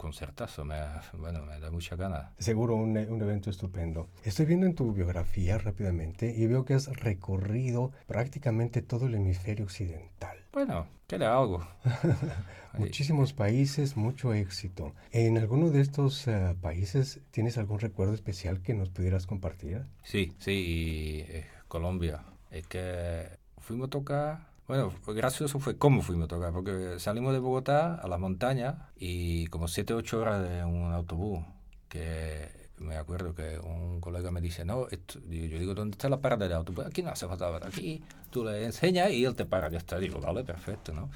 concertazo, 0.00 0.64
me, 0.64 0.76
bueno, 1.18 1.44
me 1.44 1.60
da 1.60 1.70
mucha 1.70 1.94
gana. 1.94 2.32
Seguro 2.38 2.74
un, 2.74 2.96
un, 2.96 3.20
evento 3.20 3.50
estupendo. 3.50 4.08
Estoy 4.24 4.46
viendo 4.46 4.64
en 4.64 4.74
tu 4.74 4.94
biografía 4.94 5.58
rápidamente 5.58 6.34
y 6.34 6.46
veo 6.46 6.64
que 6.64 6.72
has 6.72 6.86
recorrido 6.88 7.92
prácticamente 8.06 8.80
todo 8.80 9.06
el 9.06 9.14
hemisferio 9.14 9.66
occidental. 9.66 10.38
Bueno, 10.52 10.86
queda 11.06 11.36
algo. 11.36 11.68
Muchísimos 12.78 13.34
países, 13.34 13.96
mucho 13.96 14.32
éxito. 14.32 14.94
¿En 15.12 15.36
alguno 15.36 15.68
de 15.68 15.82
estos 15.82 16.26
uh, 16.26 16.56
países 16.58 17.20
tienes 17.30 17.58
algún 17.58 17.78
recuerdo 17.78 18.14
especial 18.14 18.62
que 18.62 18.72
nos 18.72 18.88
pudieras 18.88 19.26
compartir? 19.26 19.84
Sí, 20.02 20.32
sí, 20.38 20.52
y, 20.52 21.20
eh, 21.28 21.46
Colombia. 21.68 22.24
Es 22.50 22.66
que 22.66 23.28
fuimos 23.58 23.88
a 23.88 23.90
tocar 23.90 24.49
bueno, 24.70 24.92
gracioso 25.08 25.58
fue 25.58 25.76
cómo 25.76 26.00
fuimos 26.00 26.26
a 26.26 26.28
tocar, 26.28 26.52
porque 26.52 27.00
salimos 27.00 27.32
de 27.32 27.40
Bogotá 27.40 27.96
a 27.96 28.06
la 28.06 28.18
montaña 28.18 28.88
y 28.96 29.48
como 29.48 29.66
7 29.66 29.94
8 29.94 30.20
horas 30.20 30.48
de 30.48 30.64
un 30.64 30.92
autobús, 30.92 31.40
que 31.88 32.70
me 32.78 32.96
acuerdo 32.96 33.34
que 33.34 33.58
un 33.58 34.00
colega 34.00 34.30
me 34.30 34.40
dice, 34.40 34.64
no, 34.64 34.88
yo 34.88 35.18
digo, 35.28 35.74
¿dónde 35.74 35.94
está 35.94 36.08
la 36.08 36.20
parada 36.20 36.46
del 36.46 36.56
autobús? 36.56 36.86
Aquí 36.86 37.02
no 37.02 37.10
hace 37.10 37.26
falta, 37.26 37.50
aquí 37.66 38.00
tú 38.30 38.44
le 38.44 38.64
enseñas 38.64 39.10
y 39.10 39.24
él 39.24 39.34
te 39.34 39.44
para, 39.44 39.68
ya 39.70 39.78
está. 39.78 39.98
Digo, 39.98 40.20
vale, 40.20 40.44
perfecto, 40.44 40.92
¿no? 40.92 41.10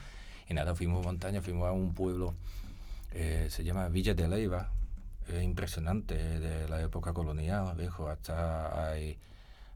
Y 0.48 0.54
nada, 0.54 0.74
fuimos 0.74 1.04
a 1.04 1.06
montaña, 1.06 1.40
fuimos 1.40 1.68
a 1.68 1.70
un 1.70 1.94
pueblo, 1.94 2.34
eh, 3.12 3.46
se 3.50 3.62
llama 3.62 3.88
Villa 3.88 4.14
de 4.14 4.26
Leiva, 4.26 4.72
es 5.28 5.44
impresionante, 5.44 6.16
de 6.16 6.68
la 6.68 6.82
época 6.82 7.12
colonial, 7.12 7.72
viejo, 7.76 8.08
hasta 8.08 8.90
hay, 8.90 9.16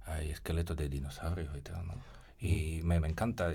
hay 0.05 0.31
esqueletos 0.31 0.77
de 0.77 0.89
dinosaurios 0.89 1.57
y 1.57 1.61
tal, 1.61 1.87
¿no? 1.87 2.18
Y 2.41 2.81
me, 2.85 3.01
me 3.01 3.09
encanta. 3.09 3.53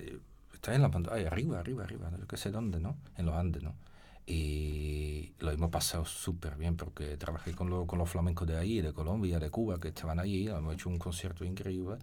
Está 0.54 0.76
en 0.76 0.82
la 0.82 0.92
pantalla, 0.92 1.28
arriba, 1.28 1.60
arriba, 1.60 1.84
arriba, 1.84 2.10
no 2.10 2.38
sé 2.38 2.52
dónde, 2.52 2.80
¿no? 2.80 2.96
En 3.18 3.26
los 3.26 3.36
Andes, 3.36 3.64
¿no? 3.64 3.76
Y 4.26 5.34
lo 5.40 5.52
hemos 5.52 5.70
pasado 5.70 6.06
súper 6.06 6.56
bien 6.56 6.78
porque 6.78 7.18
trabajé 7.18 7.54
con, 7.54 7.70
lo, 7.70 7.86
con 7.86 8.00
los 8.00 8.10
flamencos 8.10 8.48
de 8.48 8.58
ahí, 8.58 8.80
de 8.80 8.94
Colombia, 8.94 9.40
de 9.40 9.50
Cuba, 9.50 9.80
que 9.80 9.90
estaban 9.90 10.20
allí, 10.20 10.48
hemos 10.48 10.74
hecho 10.74 10.90
un 10.90 10.98
concierto 10.98 11.44
increíble. 11.44 11.98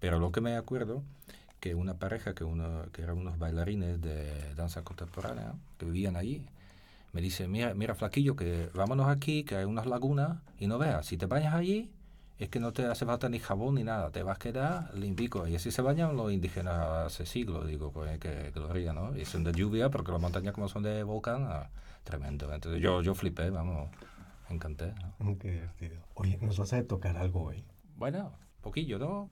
Pero 0.00 0.18
lo 0.18 0.30
que 0.30 0.42
me 0.42 0.56
acuerdo, 0.56 1.02
que 1.60 1.74
una 1.74 1.94
pareja, 1.94 2.34
que, 2.34 2.44
uno, 2.44 2.84
que 2.92 3.02
eran 3.02 3.16
unos 3.16 3.38
bailarines 3.38 4.00
de 4.02 4.54
danza 4.54 4.82
contemporánea, 4.84 5.54
que 5.78 5.86
vivían 5.86 6.16
allí, 6.16 6.44
me 7.14 7.22
dice, 7.22 7.48
mira, 7.48 7.72
mira, 7.74 7.94
flaquillo, 7.94 8.36
que 8.36 8.68
vámonos 8.74 9.08
aquí, 9.08 9.44
que 9.44 9.56
hay 9.56 9.64
unas 9.64 9.86
lagunas, 9.86 10.38
y 10.58 10.66
no 10.66 10.78
veas, 10.78 11.06
si 11.06 11.16
te 11.16 11.26
bañas 11.26 11.54
allí, 11.54 11.90
es 12.44 12.50
que 12.50 12.60
no 12.60 12.72
te 12.72 12.86
hace 12.86 13.04
falta 13.06 13.28
ni 13.28 13.38
jabón 13.38 13.74
ni 13.76 13.84
nada, 13.84 14.10
te 14.10 14.22
vas 14.22 14.36
a 14.36 14.38
quedar 14.38 14.94
limpico. 14.94 15.46
Y 15.48 15.56
así 15.56 15.70
se 15.70 15.82
bañan 15.82 16.16
los 16.16 16.32
indígenas 16.32 17.06
hace 17.06 17.26
siglos, 17.26 17.66
digo, 17.66 17.90
pues 17.90 18.18
que 18.18 18.50
gloria, 18.50 18.92
¿no? 18.92 19.16
Y 19.16 19.24
son 19.24 19.44
de 19.44 19.52
lluvia, 19.52 19.90
porque 19.90 20.12
las 20.12 20.20
montañas 20.20 20.54
como 20.54 20.68
son 20.68 20.82
de 20.82 21.02
volcán, 21.02 21.46
ah, 21.48 21.70
tremendo. 22.04 22.52
Entonces 22.52 22.80
yo, 22.80 23.02
yo 23.02 23.14
flipé, 23.14 23.50
vamos, 23.50 23.88
me 24.48 24.56
encanté. 24.56 24.92
¿no? 25.18 25.38
Qué 25.38 25.52
divertido. 25.52 25.96
Oye, 26.14 26.38
¿nos 26.40 26.58
vas 26.58 26.72
a 26.74 26.84
tocar 26.84 27.16
algo 27.16 27.44
hoy? 27.44 27.64
Bueno, 27.96 28.32
poquillo, 28.60 28.98
¿no? 28.98 29.30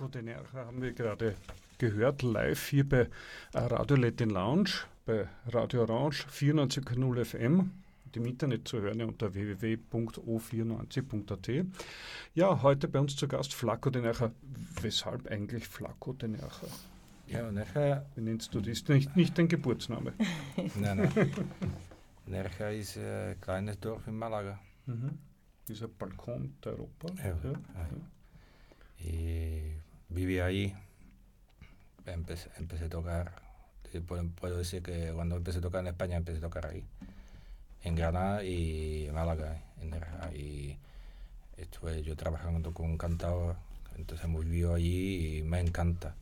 Haben 0.00 0.80
wir 0.80 0.92
gerade 0.92 1.34
gehört, 1.78 2.22
live 2.22 2.68
hier 2.68 2.88
bei 2.88 3.08
Radio 3.52 3.96
Latin 3.96 4.30
Lounge, 4.30 4.70
bei 5.04 5.28
Radio 5.48 5.82
Orange 5.82 6.24
94.0 6.28 7.24
FM 7.24 7.72
im 8.12 8.26
Internet 8.26 8.68
zu 8.68 8.80
hören 8.80 9.02
unter 9.02 9.34
www.o94.at. 9.34 11.66
Ja, 12.34 12.62
heute 12.62 12.86
bei 12.86 13.00
uns 13.00 13.16
zu 13.16 13.26
Gast 13.26 13.52
Flacco 13.52 13.90
de 13.90 14.02
Nercher. 14.02 14.30
Weshalb 14.80 15.28
eigentlich 15.28 15.66
Flacco 15.66 16.12
de 16.12 16.28
Nercher? 16.28 16.68
Ja, 17.26 17.50
Nercher. 17.50 18.06
Wie 18.14 18.20
nennst 18.20 18.54
du 18.54 18.60
das? 18.60 18.86
Nicht, 18.86 19.16
nicht 19.16 19.36
dein 19.36 19.48
Geburtsname. 19.48 20.12
nein, 20.76 21.10
nein. 21.12 21.32
Nercher 22.26 22.72
ist 22.72 22.98
ein 22.98 23.40
kleines 23.40 23.80
Dorf 23.80 24.06
in 24.06 24.16
Malaga. 24.16 24.60
Mhm. 24.86 25.18
Dieser 25.66 25.88
Balkon 25.88 26.54
d'Europa. 26.62 27.08
Ja, 27.18 27.36
ja. 27.42 27.50
ja. 27.50 27.58
Y 29.00 29.87
viví 30.08 30.38
ahí, 30.40 30.74
empecé, 32.06 32.50
empecé 32.56 32.86
a 32.86 32.88
tocar, 32.88 33.42
puedo, 34.06 34.56
decir 34.56 34.82
que 34.82 35.12
cuando 35.12 35.36
empecé 35.36 35.58
a 35.58 35.62
tocar 35.62 35.80
en 35.80 35.88
España 35.88 36.16
empecé 36.16 36.38
a 36.38 36.42
tocar 36.42 36.66
ahí, 36.66 36.84
en 37.82 37.94
Granada 37.94 38.44
y 38.44 39.08
Málaga, 39.12 39.62
en 39.80 39.94
y 40.36 40.76
estuve 41.56 42.02
yo 42.02 42.16
trabajando 42.16 42.72
con 42.72 42.86
un 42.86 42.98
cantador, 42.98 43.56
entonces 43.96 44.24
hemos 44.24 44.44
vivido 44.44 44.74
allí 44.74 45.38
y 45.38 45.42
me 45.42 45.60
encanta. 45.60 46.14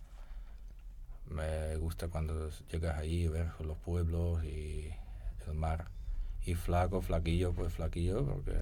Me 1.29 1.77
gusta 1.77 2.09
cuando 2.09 2.51
llegas 2.71 2.99
ahí, 2.99 3.27
ver 3.27 3.49
los 3.61 3.77
pueblos 3.79 4.45
y 4.45 4.91
el 5.47 5.55
mar. 5.55 5.89
Y 6.45 6.55
flaco, 6.55 7.03
flaquillo, 7.03 7.53
pues 7.53 7.73
flaquillo, 7.73 8.25
porque 8.25 8.55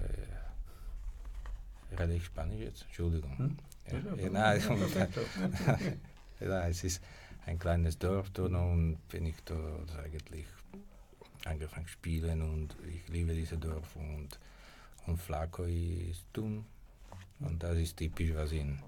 red 1.89 2.09
ik 2.09 2.23
Spanisch 2.23 2.59
jetzt? 2.59 2.83
Entschuldigung. 2.83 3.35
Hm? 3.37 3.55
Ja, 3.91 4.29
nein, 4.31 4.61
ja, 6.39 6.67
es 6.67 6.83
ist 6.83 7.01
ein 7.45 7.59
kleines 7.59 7.97
Dorf 7.99 8.31
und 8.37 8.97
bin 9.09 9.25
ich 9.27 9.35
dort 9.45 9.95
eigentlich 10.03 10.45
angefangen 11.45 11.85
zu 11.85 11.93
spielen 11.93 12.41
und 12.41 12.75
ich 12.87 13.07
liebe 13.09 13.33
dieses 13.33 13.59
Dorf 13.59 13.95
und, 13.95 14.39
und 15.05 15.17
Flaco 15.17 15.63
ist 15.63 16.25
dumm. 16.33 16.65
Und 17.39 17.61
das 17.61 17.77
ist 17.77 17.97
typisch, 17.97 18.31
was 18.33 18.51
in 18.51 18.79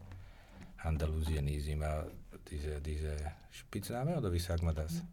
Andalusien 0.78 1.48
ist, 1.48 1.68
immer 1.68 2.08
diese, 2.50 2.82
diese 2.82 3.16
Spitzname 3.52 4.18
oder 4.18 4.32
wie 4.32 4.40
sagt 4.40 4.64
man 4.64 4.74
das? 4.74 5.04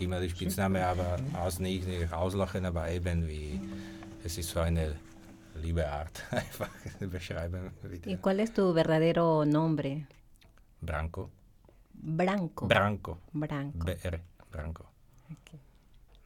Immer 0.00 0.20
die 0.20 0.30
Spitzname, 0.30 0.86
aber 0.86 1.18
aus 1.34 1.58
nicht, 1.58 1.86
nicht 1.86 2.12
auslachen, 2.12 2.64
aber 2.64 2.90
eben 2.90 3.28
wie, 3.28 3.60
es 4.24 4.38
ist 4.38 4.50
so 4.50 4.60
eine 4.60 4.96
liebe 5.54 5.86
art 5.86 6.22
¿Y 8.06 8.16
cuál 8.16 8.40
es 8.40 8.52
tu 8.52 8.72
verdadero 8.72 9.44
nombre? 9.44 10.06
Branco. 10.80 11.30
Branco. 11.94 12.66
Branco. 12.68 13.18
Branco. 13.32 13.84
BR. 13.84 14.20
Branco. 14.50 14.84
Okay. 15.40 15.58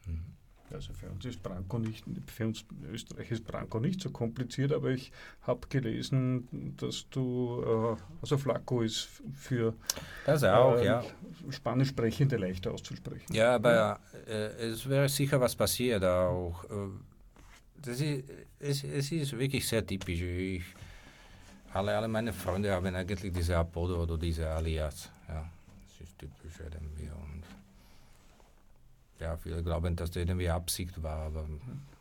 Mhm. 0.07 0.35
Also 0.73 0.93
für 0.93 1.09
uns 1.09 1.25
ist 1.25 1.41
Branco 1.41 1.79
nicht, 1.79 2.05
für 2.27 2.47
uns 2.47 2.65
Österreich 2.91 3.31
ist 3.31 3.45
Branco 3.45 3.79
nicht 3.79 4.01
so 4.01 4.11
kompliziert, 4.11 4.71
aber 4.71 4.89
ich 4.89 5.11
habe 5.43 5.67
gelesen, 5.67 6.75
dass 6.77 7.09
du, 7.09 7.95
äh, 7.97 8.01
also 8.21 8.37
Flaco 8.37 8.81
ist 8.81 9.07
für 9.33 9.73
das 10.25 10.43
auch, 10.43 10.75
äh, 10.75 10.85
ja. 10.85 11.03
Spanisch 11.49 11.89
sprechende 11.89 12.37
leichter 12.37 12.71
auszusprechen. 12.71 13.33
Ja, 13.33 13.55
aber 13.55 13.99
äh, 14.27 14.67
es 14.69 14.87
wäre 14.87 15.09
sicher 15.09 15.39
was 15.39 15.55
passiert 15.55 16.03
auch. 16.03 16.63
Äh, 16.65 16.89
das 17.81 18.01
ist, 18.01 18.23
es, 18.59 18.83
es 18.83 19.11
ist 19.11 19.37
wirklich 19.37 19.67
sehr 19.67 19.85
typisch. 19.85 20.21
Ich, 20.21 20.63
alle, 21.73 21.95
alle 21.95 22.07
meine 22.07 22.33
Freunde 22.33 22.71
haben 22.73 22.93
eigentlich 22.95 23.31
diese 23.31 23.57
Apodo 23.57 24.03
oder 24.03 24.17
diese 24.17 24.49
Alias. 24.49 25.09
Ja, 25.27 25.49
das 25.87 26.07
ist 26.07 26.17
typisch 26.17 26.59
irgendwie. 26.59 27.09
Und 27.09 27.43
ja, 29.19 29.37
viele 29.37 29.61
glauben, 29.63 29.95
dass 29.95 30.11
das 30.11 30.21
irgendwie 30.21 30.49
Absicht 30.49 31.01
war, 31.01 31.27
aber 31.27 31.45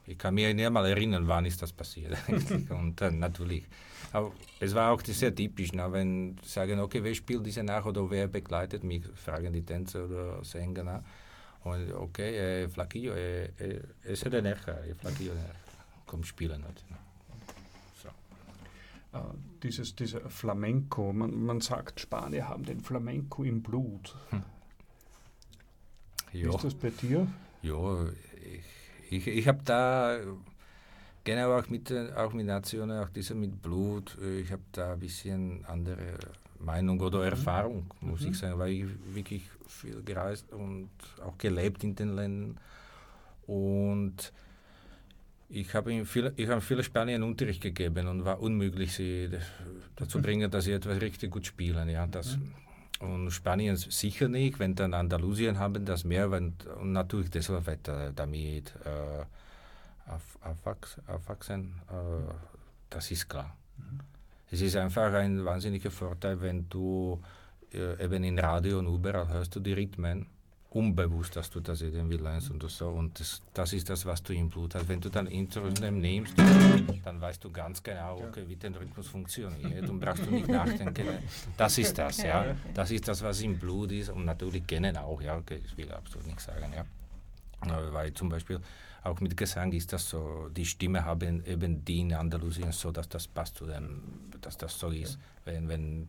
ich 0.06 0.16
kann 0.16 0.34
mich 0.34 0.54
nicht 0.54 0.70
mal 0.70 0.86
erinnern, 0.86 1.28
wann 1.28 1.44
ist 1.44 1.60
das 1.60 1.72
passiert. 1.72 2.16
und 2.70 3.00
äh, 3.00 3.10
natürlich. 3.10 3.64
Aber 4.12 4.32
es 4.58 4.74
war 4.74 4.92
auch 4.92 5.02
sehr 5.04 5.34
typisch, 5.34 5.72
na, 5.74 5.92
wenn 5.92 6.38
sie 6.42 6.48
sagen, 6.48 6.80
okay, 6.80 7.04
wer 7.04 7.14
spielt 7.14 7.44
diese 7.44 7.62
nach 7.62 7.84
oder 7.84 8.10
wer 8.10 8.26
begleitet 8.26 8.84
mich, 8.84 9.04
fragen 9.16 9.52
die 9.52 9.62
Tänzer 9.62 10.06
oder 10.06 10.42
Sänger. 10.44 10.82
Na. 10.82 11.04
Und 11.64 11.92
okay, 11.92 12.62
eh, 12.64 12.68
Flaquillo, 12.68 13.14
eh, 13.14 13.50
eh, 13.58 13.80
ese 14.04 14.30
de 14.30 14.40
Nerja, 14.40 14.78
eh, 14.84 14.94
Flaquillo 14.94 15.34
de 15.34 15.67
Kommt 16.08 16.26
spielen 16.26 16.64
hat. 16.64 16.84
So. 18.02 18.08
Uh, 19.16 19.34
dieses, 19.62 19.94
dieser 19.94 20.28
Flamenco, 20.28 21.12
man, 21.12 21.40
man 21.40 21.60
sagt, 21.60 22.00
Spanier 22.00 22.48
haben 22.48 22.64
den 22.64 22.80
Flamenco 22.80 23.44
im 23.44 23.62
Blut. 23.62 24.16
Hm. 24.30 24.42
Wie 26.32 26.42
ist 26.42 26.64
das 26.64 26.74
bei 26.74 26.90
dir? 26.90 27.28
Ja, 27.62 28.06
ich, 29.08 29.16
ich, 29.16 29.26
ich 29.28 29.48
habe 29.48 29.60
da 29.64 30.18
Genau, 31.28 31.58
auch 31.58 31.68
mit, 31.68 31.92
auch 32.16 32.32
mit 32.32 32.46
Nationen, 32.46 33.02
auch 33.02 33.10
dieser 33.10 33.34
mit 33.34 33.60
Blut. 33.60 34.16
Ich 34.40 34.50
habe 34.50 34.62
da 34.72 34.94
ein 34.94 34.98
bisschen 34.98 35.62
andere 35.66 36.16
Meinung 36.58 36.98
oder 37.00 37.18
mhm. 37.18 37.24
Erfahrung, 37.24 37.90
muss 38.00 38.22
mhm. 38.22 38.28
ich 38.28 38.38
sagen, 38.38 38.58
weil 38.58 38.72
ich 38.72 38.86
wirklich 39.14 39.42
viel 39.66 40.02
gereist 40.02 40.50
und 40.52 40.88
auch 41.22 41.36
gelebt 41.36 41.84
in 41.84 41.94
den 41.94 42.16
Ländern. 42.16 42.58
Und 43.46 44.32
ich 45.48 45.74
habe 45.74 45.92
ihm 45.92 46.04
viele, 46.04 46.32
ich 46.36 46.48
habe 46.48 46.60
viele 46.60 46.82
Spaniern 46.82 47.22
Unterricht 47.22 47.62
gegeben 47.62 48.06
und 48.06 48.24
war 48.24 48.40
unmöglich, 48.40 48.92
sie 48.92 49.30
dazu 49.96 50.20
bringen, 50.20 50.50
dass 50.50 50.64
sie 50.64 50.72
etwas 50.72 51.00
richtig 51.00 51.30
gut 51.30 51.46
spielen. 51.46 51.88
Ja, 51.88 52.06
das, 52.06 52.36
mhm. 52.36 52.52
Und 53.00 53.30
Spanien 53.30 53.76
sicher 53.76 54.28
nicht, 54.28 54.58
wenn 54.58 54.74
dann 54.74 54.92
Andalusien 54.92 55.58
haben 55.58 55.84
das 55.84 56.04
mehr, 56.04 56.30
wenn, 56.32 56.54
und 56.80 56.92
natürlich 56.92 57.30
deshalb 57.30 57.66
wird 57.66 57.88
damit 58.16 58.74
äh, 58.84 59.24
aufwachsen, 61.06 61.74
äh, 61.88 62.32
das 62.90 63.10
ist 63.10 63.28
klar. 63.28 63.56
Mhm. 63.76 64.00
Es 64.50 64.60
ist 64.60 64.76
einfach 64.76 65.12
ein 65.12 65.44
wahnsinniger 65.44 65.90
Vorteil, 65.90 66.40
wenn 66.40 66.68
du 66.68 67.22
äh, 67.72 68.04
eben 68.04 68.24
in 68.24 68.38
Radio 68.38 68.80
und 68.80 68.88
überall 68.88 69.28
hörst 69.28 69.54
du 69.54 69.60
die 69.60 69.74
Rhythmen 69.74 70.26
unbewusst, 70.70 71.34
dass 71.34 71.50
du 71.50 71.60
das 71.60 71.80
irgendwie 71.80 72.16
lernst 72.16 72.50
und 72.50 72.62
so. 72.70 72.88
Und 72.88 73.18
das, 73.18 73.40
das 73.54 73.72
ist 73.72 73.88
das, 73.88 74.04
was 74.04 74.22
du 74.22 74.34
im 74.34 74.50
Blut 74.50 74.74
hast. 74.74 74.88
Wenn 74.88 75.00
du 75.00 75.08
dann 75.08 75.26
Instrument 75.26 76.00
nimmst, 76.00 76.34
dann 77.04 77.20
weißt 77.20 77.42
du 77.42 77.50
ganz 77.50 77.82
genau, 77.82 78.18
okay, 78.18 78.44
wie 78.46 78.56
der 78.56 78.78
Rhythmus 78.78 79.08
funktioniert 79.08 79.88
und 79.88 79.98
brauchst 79.98 80.26
du 80.26 80.30
nicht 80.30 80.48
nachdenken. 80.48 81.06
Das 81.56 81.78
ist 81.78 81.96
das, 81.96 82.18
ja. 82.18 82.54
Das 82.74 82.90
ist 82.90 83.08
das, 83.08 83.22
was 83.22 83.40
im 83.40 83.58
Blut 83.58 83.92
ist 83.92 84.10
und 84.10 84.24
natürlich 84.26 84.66
kennen 84.66 84.96
auch, 84.98 85.22
ja, 85.22 85.38
okay, 85.38 85.60
ich 85.64 85.76
will 85.76 85.90
absolut 85.90 86.26
nicht 86.26 86.40
sagen, 86.40 86.72
ja. 86.74 86.84
Weil 87.92 88.12
zum 88.12 88.28
Beispiel 88.28 88.60
auch 89.04 89.20
mit 89.20 89.36
Gesang 89.36 89.72
ist 89.72 89.92
das 89.92 90.08
so, 90.08 90.48
die 90.50 90.66
Stimme 90.66 91.04
haben 91.04 91.44
eben 91.46 91.84
die 91.84 92.00
in 92.00 92.12
Andalusien 92.12 92.72
so, 92.72 92.90
dass 92.92 93.08
das 93.08 93.26
passt 93.26 93.56
zu 93.56 93.64
dem, 93.64 94.02
dass 94.40 94.58
das 94.58 94.78
so 94.78 94.88
ist. 94.88 95.18
Wenn, 95.44 95.68
wenn 95.68 96.08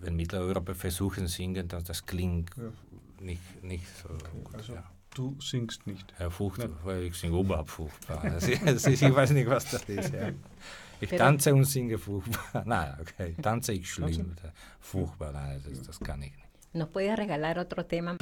wenn 0.00 0.16
Mitteleuropa 0.16 0.74
versuchen 0.74 1.26
singen, 1.26 1.68
dass 1.68 1.84
das 1.84 2.06
klingt 2.06 2.50
ja. 2.56 2.72
nicht, 3.20 3.62
nicht 3.62 3.86
so 4.02 4.08
okay. 4.08 4.24
gut. 4.32 4.54
Also 4.54 4.74
ja. 4.74 4.84
du 5.14 5.36
singst 5.40 5.86
nicht? 5.86 6.12
Ja, 6.18 6.30
furchtbar, 6.30 6.96
ich 6.98 7.14
singe 7.14 7.38
überhaupt 7.38 7.70
furchtbar. 7.70 8.24
Ich 8.42 8.62
weiß 9.02 9.30
nicht, 9.30 9.48
was 9.48 9.70
das 9.70 9.84
ist. 9.84 10.12
Ja. 10.12 10.30
Ich 11.00 11.10
tanze 11.10 11.54
und 11.54 11.64
singe 11.64 11.98
furchtbar. 11.98 12.62
Nein, 12.66 12.94
okay, 13.00 13.34
tanze 13.40 13.72
ich 13.72 13.90
schlimm. 13.90 14.36
Furchtbar, 14.80 15.32
nein, 15.32 15.62
das, 15.66 15.82
das 15.82 16.00
kann 16.00 16.22
ich 16.22 16.32
nicht. 16.32 16.50
¿Nos 16.72 16.88
puede 16.88 17.16
regalar 17.16 17.58
otro 17.58 17.84
tema? 17.84 18.16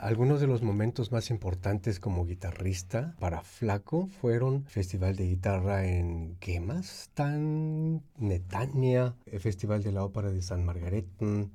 Algunos 0.00 0.40
de 0.40 0.46
los 0.46 0.62
momentos 0.62 1.12
más 1.12 1.30
importantes 1.30 2.00
como 2.00 2.24
guitarrista 2.24 3.14
para 3.18 3.42
Flaco 3.42 4.08
fueron 4.08 4.64
Festival 4.64 5.14
de 5.14 5.26
Guitarra 5.26 5.86
en 5.86 6.38
Gemas, 6.40 7.10
Tan, 7.12 8.02
Netanya, 8.16 9.14
el 9.26 9.40
Festival 9.40 9.82
de 9.82 9.92
la 9.92 10.02
Ópera 10.02 10.30
de 10.30 10.40
San 10.40 10.64
Margareten, 10.64 11.52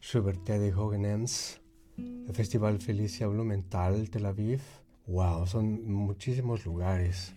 Schubert 0.00 0.46
de 0.46 0.72
Hogenems, 0.72 1.60
el 1.96 2.32
Festival 2.32 2.80
Felicia 2.80 3.26
Blumenthal, 3.26 4.08
Tel 4.08 4.26
Aviv. 4.26 4.62
Wow, 5.08 5.48
son 5.48 5.90
muchísimos 5.92 6.64
lugares 6.64 7.34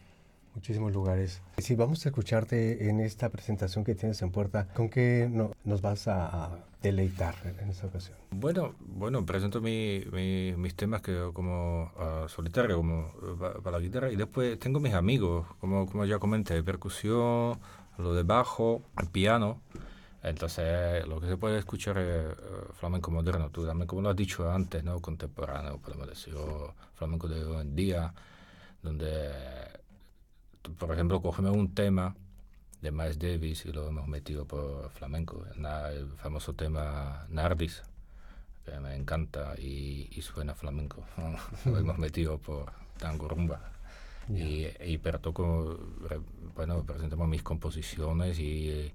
muchísimos 0.56 0.94
lugares. 0.94 1.42
Si 1.58 1.76
vamos 1.76 2.06
a 2.06 2.10
escucharte 2.10 2.90
en 2.90 3.00
esta 3.00 3.30
presentación 3.30 3.84
que 3.84 3.96
tienes 3.96 4.22
en 4.22 4.32
puerta, 4.32 4.68
¿con 4.74 4.90
qué 4.90 5.28
no, 5.32 5.52
nos 5.64 5.82
vas 5.82 6.08
a, 6.08 6.66
deleitar 6.82 7.36
en 7.62 7.70
esta 7.70 7.88
ocasión? 7.88 8.18
Bueno, 8.32 8.76
bueno 8.80 9.26
presento 9.26 9.62
mi, 9.62 10.04
mis 10.58 10.76
temas 10.76 11.02
que 11.02 11.30
como 11.34 11.92
uh, 11.96 12.28
solitario, 12.28 12.76
como 12.78 13.14
para 13.64 13.78
la 13.78 13.80
guitarra, 13.80 14.12
y 14.12 14.18
después 14.18 14.60
tengo 14.60 14.80
mis 14.82 14.94
amigos, 14.94 15.48
como, 15.60 15.86
como 15.86 16.04
ya 16.06 16.20
comenté, 16.20 16.62
percusión, 16.62 17.58
lo 17.98 18.14
de 18.14 18.24
bajo, 18.24 18.82
el 19.00 19.08
piano. 19.08 19.62
Entonces, 20.24 21.06
lo 21.06 21.20
que 21.20 21.28
se 21.28 21.38
puede 21.38 21.60
escuchar 21.60 21.98
es 21.98 22.26
uh, 22.26 22.74
flamenco 22.74 23.12
moderno, 23.12 23.50
tú 23.50 23.66
también, 23.66 23.88
como 23.88 24.02
lo 24.02 24.10
has 24.10 24.16
dicho 24.16 24.50
antes, 24.52 24.84
¿no? 24.84 25.00
contemporáneo, 25.00 25.78
podemos 25.80 26.08
decir, 26.08 26.36
o 26.36 26.74
flamenco 26.96 27.28
de 27.28 27.44
hoy 27.44 27.62
en 27.62 27.76
día, 27.76 28.14
donde 28.82 29.30
por 30.78 30.92
ejemplo, 30.92 31.22
cogemos 31.22 31.56
un 31.56 31.74
tema 31.74 32.16
de 32.82 32.92
Miles 32.92 33.18
Davis 33.18 33.66
y 33.66 33.72
lo 33.72 33.88
hemos 33.88 34.08
metido 34.08 34.46
por 34.46 34.90
flamenco, 34.92 35.46
el 35.56 36.08
famoso 36.18 36.54
tema 36.54 37.26
Nardis, 37.30 37.82
que 38.66 38.80
me 38.80 38.96
encanta 38.96 39.56
y, 39.58 40.22
suena 40.22 40.54
flamenco. 40.54 41.04
lo 41.66 41.78
hemos 41.78 41.98
metido 41.98 42.38
por 42.38 42.72
tango 42.98 43.28
rumba. 43.28 43.72
Y, 44.30 44.68
y 44.86 44.98
pero 45.00 45.20
toco, 45.20 45.78
bueno, 46.56 46.84
presentamos 46.84 47.28
mis 47.28 47.44
composiciones 47.44 48.40
y, 48.40 48.92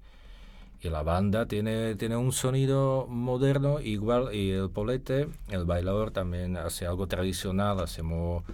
y, 0.83 0.89
la 0.89 1.03
banda 1.03 1.47
tiene, 1.47 1.97
tiene 1.97 2.17
un 2.17 2.33
sonido 2.33 3.07
moderno 3.09 3.81
igual 3.81 4.35
y 4.35 4.51
el 4.51 4.71
polete, 4.71 5.29
el 5.49 5.65
bailador 5.67 6.13
también 6.13 6.57
hace 6.57 6.87
algo 6.87 7.07
tradicional, 7.09 7.81
hacemos 7.81 8.45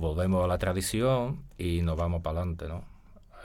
volvemos 0.00 0.44
a 0.44 0.48
la 0.48 0.58
tradición 0.58 1.42
y 1.58 1.82
nos 1.82 1.96
vamos 1.96 2.22
para 2.22 2.40
adelante, 2.40 2.66
¿no? 2.68 2.84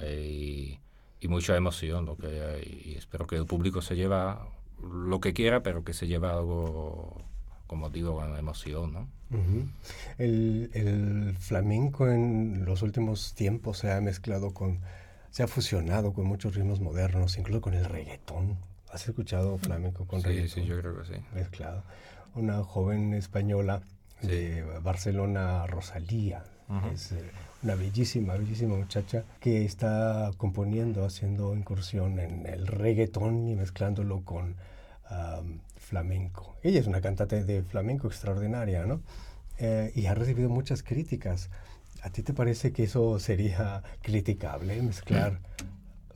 Y, 0.02 0.80
mucha 1.28 1.58
emoción, 1.58 2.06
lo 2.06 2.18
que, 2.18 2.84
y 2.86 2.94
espero 3.00 3.26
que 3.26 3.36
el 3.36 3.48
público 3.48 3.82
se 3.82 3.96
lleva 3.96 4.48
lo 4.80 5.20
que 5.20 5.34
quiera, 5.34 5.64
pero 5.64 5.84
que 5.84 5.92
se 5.92 6.06
lleve 6.06 6.28
algo, 6.28 7.20
como 7.66 7.90
digo, 7.90 8.16
con 8.18 8.38
emoción, 8.38 8.94
¿no? 8.94 9.08
el, 10.20 10.70
el, 10.74 11.36
flamenco 11.40 12.08
en 12.08 12.64
los 12.64 12.84
últimos 12.84 13.34
tiempos 13.34 13.80
se 13.80 13.92
ha 13.92 14.00
mezclado 14.02 14.54
con, 14.54 14.82
se 15.32 15.42
ha 15.42 15.48
fusionado 15.48 16.14
con 16.14 16.28
muchos 16.28 16.54
ritmos 16.54 16.80
modernos, 16.80 17.40
incluso 17.40 17.60
con 17.60 17.74
el 17.74 17.86
reggaetón. 17.86 18.60
¿Has 18.92 19.08
escuchado 19.08 19.58
flamenco 19.58 20.06
con 20.06 20.22
reggaetón? 20.22 20.50
Sí, 20.50 20.62
sí, 20.62 20.68
yo 20.68 20.80
creo 20.80 20.96
que 21.02 21.06
sí. 21.06 21.22
Mezclado. 21.34 21.84
una 22.36 22.64
joven 22.64 23.16
española 23.16 23.82
de 24.22 24.64
Barcelona, 24.82 25.66
Rosalía. 25.68 26.44
Es 26.94 27.12
eh, 27.12 27.24
una 27.64 27.76
bellísima, 27.76 28.36
bellísima 28.36 28.76
muchacha 28.76 29.24
que 29.40 29.66
está 29.66 30.32
componiendo, 30.38 31.06
haciendo 31.06 31.56
incursión 31.56 32.20
en 32.20 32.46
el 32.48 32.68
reggaetón 32.68 33.48
y 33.48 33.56
mezclándolo 33.56 34.22
con 34.22 34.56
flamenco. 35.78 36.56
Ella 36.64 36.80
es 36.80 36.88
una 36.88 37.00
cantante 37.00 37.44
de 37.44 37.62
flamenco 37.62 38.08
extraordinaria, 38.08 38.86
¿no? 38.86 39.02
Eh, 39.58 39.92
y 39.96 40.08
ha 40.08 40.16
recibido 40.16 40.50
muchas 40.50 40.84
críticas. 40.84 41.50
¿A 42.02 42.10
ti 42.10 42.24
te 42.24 42.34
parece 42.34 42.74
que 42.74 42.84
eso 42.84 43.20
sería 43.20 43.84
criticable, 44.02 44.82
mezclar 44.82 45.40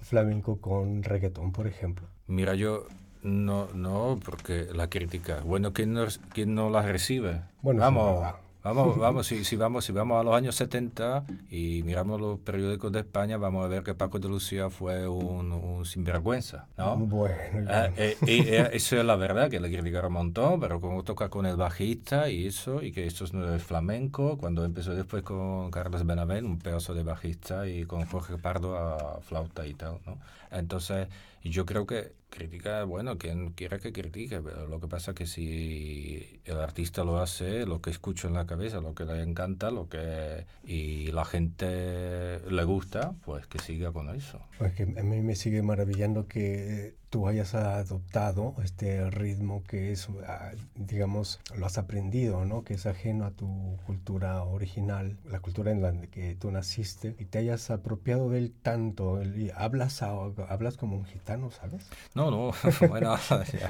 flamenco 0.02 0.60
con 0.60 1.04
reggaetón, 1.04 1.52
por 1.52 1.68
ejemplo? 1.68 2.08
Mira, 2.28 2.56
yo 2.56 2.88
no, 3.24 3.68
no, 3.74 4.20
porque 4.24 4.68
la 4.74 4.90
crítica, 4.90 5.42
bueno, 5.42 5.72
¿quién 5.72 5.94
no, 5.94 6.06
quién 6.34 6.54
no 6.54 6.70
la 6.70 6.82
recibe? 6.82 7.42
Bueno, 7.62 7.82
vamos, 7.82 8.34
vamos, 8.64 8.98
vamos, 8.98 9.28
si, 9.28 9.44
si, 9.44 9.56
vamos, 9.56 9.86
si 9.86 9.92
vamos 9.92 10.20
a 10.20 10.24
los 10.24 10.36
años 10.36 10.56
70 10.56 11.26
y 11.50 11.84
miramos 11.84 12.20
los 12.20 12.40
periódicos 12.40 12.92
de 12.92 13.00
España, 13.00 13.38
vamos 13.38 13.66
a 13.66 13.68
ver 13.68 13.84
que 13.84 13.94
Paco 13.94 14.20
de 14.20 14.28
Lucía 14.28 14.70
fue 14.70 15.08
un, 15.08 15.52
un 15.52 15.86
sinvergüenza, 15.86 16.68
¿no? 16.78 16.96
Bueno, 16.98 17.36
ah, 17.70 17.90
eh, 17.98 18.18
eh, 18.28 18.70
eso 18.74 18.98
es 18.98 19.06
la 19.06 19.16
verdad, 19.16 19.50
que 19.50 19.60
le 19.60 19.72
criticaron 19.72 20.08
un 20.08 20.14
montón, 20.14 20.60
pero 20.60 20.82
como 20.82 21.04
toca 21.04 21.30
con 21.30 21.46
el 21.46 21.56
bajista 21.56 22.30
y 22.30 22.48
eso, 22.48 22.82
y 22.82 22.92
que 22.92 23.06
esto 23.06 23.26
no 23.34 23.54
es 23.54 23.64
flamenco, 23.64 24.38
cuando 24.38 24.66
empezó 24.66 24.94
después 24.94 25.24
con 25.24 25.72
Carlos 25.72 26.06
Benavent, 26.06 26.46
un 26.46 26.60
pedazo 26.60 26.94
de 26.94 27.04
bajista, 27.04 27.68
y 27.68 27.86
con 27.86 28.06
Jorge 28.06 28.38
Pardo 28.38 28.78
a 28.78 29.22
flauta 29.22 29.66
y 29.66 29.74
tal, 29.74 30.00
¿no? 30.06 30.20
Entonces, 30.52 31.08
yo 31.44 31.66
creo 31.66 31.86
que 31.86 32.14
crítica, 32.30 32.84
bueno, 32.84 33.18
quien 33.18 33.52
quiera 33.52 33.80
que 33.80 33.92
critique, 33.92 34.42
pero 34.42 34.68
lo 34.68 34.80
que 34.80 34.88
pasa 34.88 35.12
es 35.12 35.18
que 35.18 35.26
si 35.26 36.42
el 36.46 36.58
artista 36.58 37.04
lo 37.04 37.20
hace, 37.20 37.66
lo 37.66 37.82
que 37.82 37.90
escucho 37.90 38.28
en 38.28 38.36
la 38.36 38.46
cabeza, 38.46 38.82
lo 38.82 38.94
que 38.94 39.06
le 39.06 39.22
encanta, 39.22 39.72
lo 39.72 39.90
que 39.90 40.46
y 40.64 41.12
la 41.12 41.26
gente 41.26 42.40
le 42.50 42.64
gusta, 42.64 43.14
pues 43.26 43.48
que 43.48 43.60
siga 43.60 43.92
con 43.92 44.10
eso. 44.16 44.40
Pues 44.58 44.74
que 44.74 44.84
a 44.84 45.04
mí 45.04 45.22
me 45.22 45.36
sigue 45.36 45.62
maravillando 45.62 46.28
que 46.28 46.99
tú 47.10 47.28
hayas 47.28 47.56
adoptado 47.56 48.56
este 48.64 49.10
ritmo 49.10 49.64
que 49.64 49.92
es, 49.92 50.08
ah, 50.28 50.52
digamos, 50.76 51.40
lo 51.56 51.66
has 51.66 51.78
aprendido, 51.78 52.46
¿no? 52.46 52.64
Que 52.64 52.76
es 52.76 52.86
ajeno 52.86 53.26
a 53.26 53.32
tu 53.32 53.78
cultura 53.86 54.44
original, 54.44 55.18
la 55.26 55.40
cultura 55.40 55.72
en 55.72 55.82
la 55.82 55.92
que 56.08 56.36
tú 56.36 56.52
naciste, 56.52 57.16
y 57.18 57.26
te 57.26 57.40
hayas 57.40 57.70
apropiado 57.72 58.30
del 58.30 58.52
tanto. 58.52 59.22
Y 59.24 59.52
hablas, 59.56 60.02
hablas 60.02 60.78
como 60.78 60.98
un 60.98 61.06
gitano, 61.06 61.50
¿sabes? 61.52 61.90
No, 62.14 62.30
no, 62.30 62.52
bueno, 62.90 63.16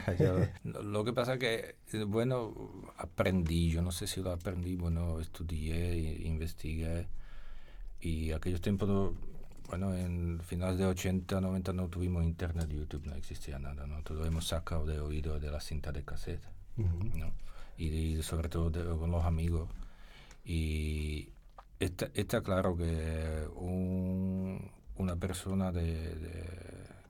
lo 0.63 1.03
que 1.05 1.13
pasa 1.13 1.37
que, 1.37 1.75
bueno, 2.07 2.53
aprendí, 2.97 3.71
yo 3.71 3.81
no 3.81 3.91
sé 3.91 4.07
si 4.07 4.21
lo 4.21 4.31
aprendí, 4.31 4.75
bueno, 4.75 5.19
estudié, 5.19 6.21
investigué, 6.25 7.07
y 8.01 8.31
aquellos 8.31 8.61
tiempos 8.61 9.13
bueno, 9.69 9.93
en 9.93 10.41
finales 10.41 10.79
de 10.79 10.87
80, 10.87 11.39
90 11.39 11.73
no 11.73 11.89
tuvimos 11.89 12.23
internet, 12.23 12.67
YouTube 12.69 13.05
no 13.05 13.13
existía 13.13 13.59
nada, 13.59 13.85
¿no? 13.85 14.01
Todo 14.01 14.25
hemos 14.25 14.47
sacado 14.47 14.83
de 14.87 14.99
oído 14.99 15.39
de 15.39 15.51
la 15.51 15.61
cinta 15.61 15.91
de 15.91 16.03
cassette, 16.03 16.41
¿no? 16.75 17.31
Y, 17.77 18.19
sobre 18.23 18.49
todo 18.49 18.97
con 18.97 19.11
los 19.11 19.23
amigos. 19.23 19.69
Y 20.43 21.29
está, 21.79 22.09
está 22.15 22.41
claro 22.41 22.75
que 22.75 23.47
una 24.95 25.15
persona 25.17 25.71
de, 25.71 26.15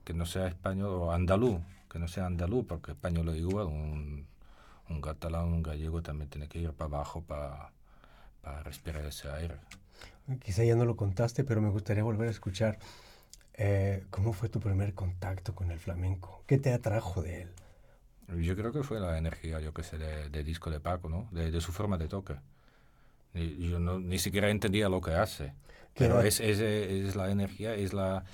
que 0.04 0.12
no 0.12 0.26
sea 0.26 0.46
español 0.46 0.90
o 0.90 1.12
andaluz, 1.12 1.62
que 1.90 1.98
no 1.98 2.08
sea 2.08 2.26
andaluz, 2.26 2.66
porque 2.66 2.92
español 2.92 3.30
es 3.30 3.38
igual, 3.38 3.68
un, 3.68 4.26
un 4.90 5.00
catalán, 5.00 5.46
un 5.46 5.62
gallego 5.62 6.02
también 6.02 6.28
tiene 6.28 6.46
que 6.46 6.58
ir 6.58 6.72
para 6.74 6.88
abajo 6.88 7.22
para, 7.22 7.72
para 8.42 8.62
respirar 8.64 9.06
ese 9.06 9.30
aire. 9.30 9.56
Quizá 10.38 10.64
ya 10.64 10.76
no 10.76 10.84
lo 10.84 10.96
contaste, 10.96 11.44
pero 11.44 11.60
me 11.60 11.70
gustaría 11.70 12.02
volver 12.02 12.28
a 12.28 12.30
escuchar 12.30 12.78
eh, 13.54 14.04
cómo 14.10 14.32
fue 14.32 14.48
tu 14.48 14.60
primer 14.60 14.94
contacto 14.94 15.54
con 15.54 15.70
el 15.70 15.78
flamenco. 15.78 16.44
¿Qué 16.46 16.58
te 16.58 16.72
atrajo 16.72 17.22
de 17.22 17.42
él? 17.42 17.48
Yo 18.42 18.56
creo 18.56 18.72
que 18.72 18.82
fue 18.82 19.00
la 19.00 19.18
energía, 19.18 19.60
yo 19.60 19.74
qué 19.74 19.82
sé, 19.82 19.98
de, 19.98 20.44
disco 20.44 20.70
de 20.70 20.78
Paco, 20.78 21.08
¿no? 21.08 21.28
De, 21.32 21.60
su 21.60 21.72
forma 21.72 21.98
de 21.98 22.06
toque. 22.06 22.36
yo 23.34 23.80
no, 23.80 23.98
ni 23.98 24.18
siquiera 24.18 24.50
entendía 24.50 24.88
lo 24.88 25.00
que 25.00 25.12
hace. 25.12 25.52
Pero 25.94 26.22
es, 26.22 26.38
es, 26.38 26.60
es, 26.60 27.16
la 27.16 27.30
energía, 27.30 27.74
es 27.74 27.92
la... 27.92 28.24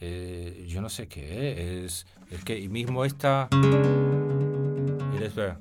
Eh, 0.00 0.66
yo 0.68 0.82
no 0.82 0.88
sé 0.88 1.06
qué 1.06 1.84
es. 1.84 2.06
Es 2.30 2.44
que 2.44 2.68
mismo 2.68 3.04
está... 3.04 3.48
Y 5.14 5.18
después... 5.18 5.54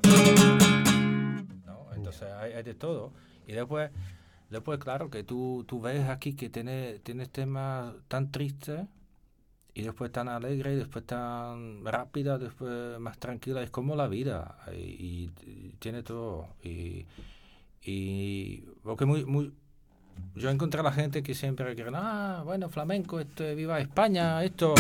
¿no? 1.66 1.88
Entonces 1.96 2.24
hay, 2.24 2.54
hay 2.54 2.64
de 2.64 2.74
todo. 2.74 3.14
Y 3.48 3.54
después 3.54 3.92
Después, 4.56 4.80
claro, 4.80 5.10
que 5.10 5.22
tú, 5.22 5.66
tú 5.68 5.82
ves 5.82 6.08
aquí 6.08 6.34
que 6.34 6.50
tienes, 6.50 7.02
tienes 7.04 7.30
temas 7.30 7.94
tan 8.08 8.32
tristes 8.32 8.88
y 9.74 9.82
después 9.82 10.14
tan 10.14 10.30
alegres 10.30 10.76
y 10.76 10.78
después 10.78 11.06
tan 11.06 11.84
rápida, 11.84 12.38
después 12.38 12.98
más 13.00 13.18
tranquila. 13.18 13.62
Es 13.62 13.70
como 13.70 13.98
la 13.98 14.08
vida 14.08 14.58
y, 14.74 15.28
tiene 15.80 16.04
todo. 16.04 16.48
Y, 16.64 17.06
y 17.84 18.62
porque 18.82 19.04
muy, 19.04 19.26
muy, 19.26 19.52
yo 20.36 20.50
encontré 20.50 20.80
a 20.80 20.84
la 20.84 20.94
gente 20.94 21.22
que 21.22 21.36
siempre 21.36 21.76
quiere, 21.76 21.92
ah, 21.94 22.42
bueno, 22.46 22.70
flamenco, 22.70 23.20
esto, 23.20 23.44
viva 23.58 23.82
España, 23.82 24.42
esto. 24.42 24.74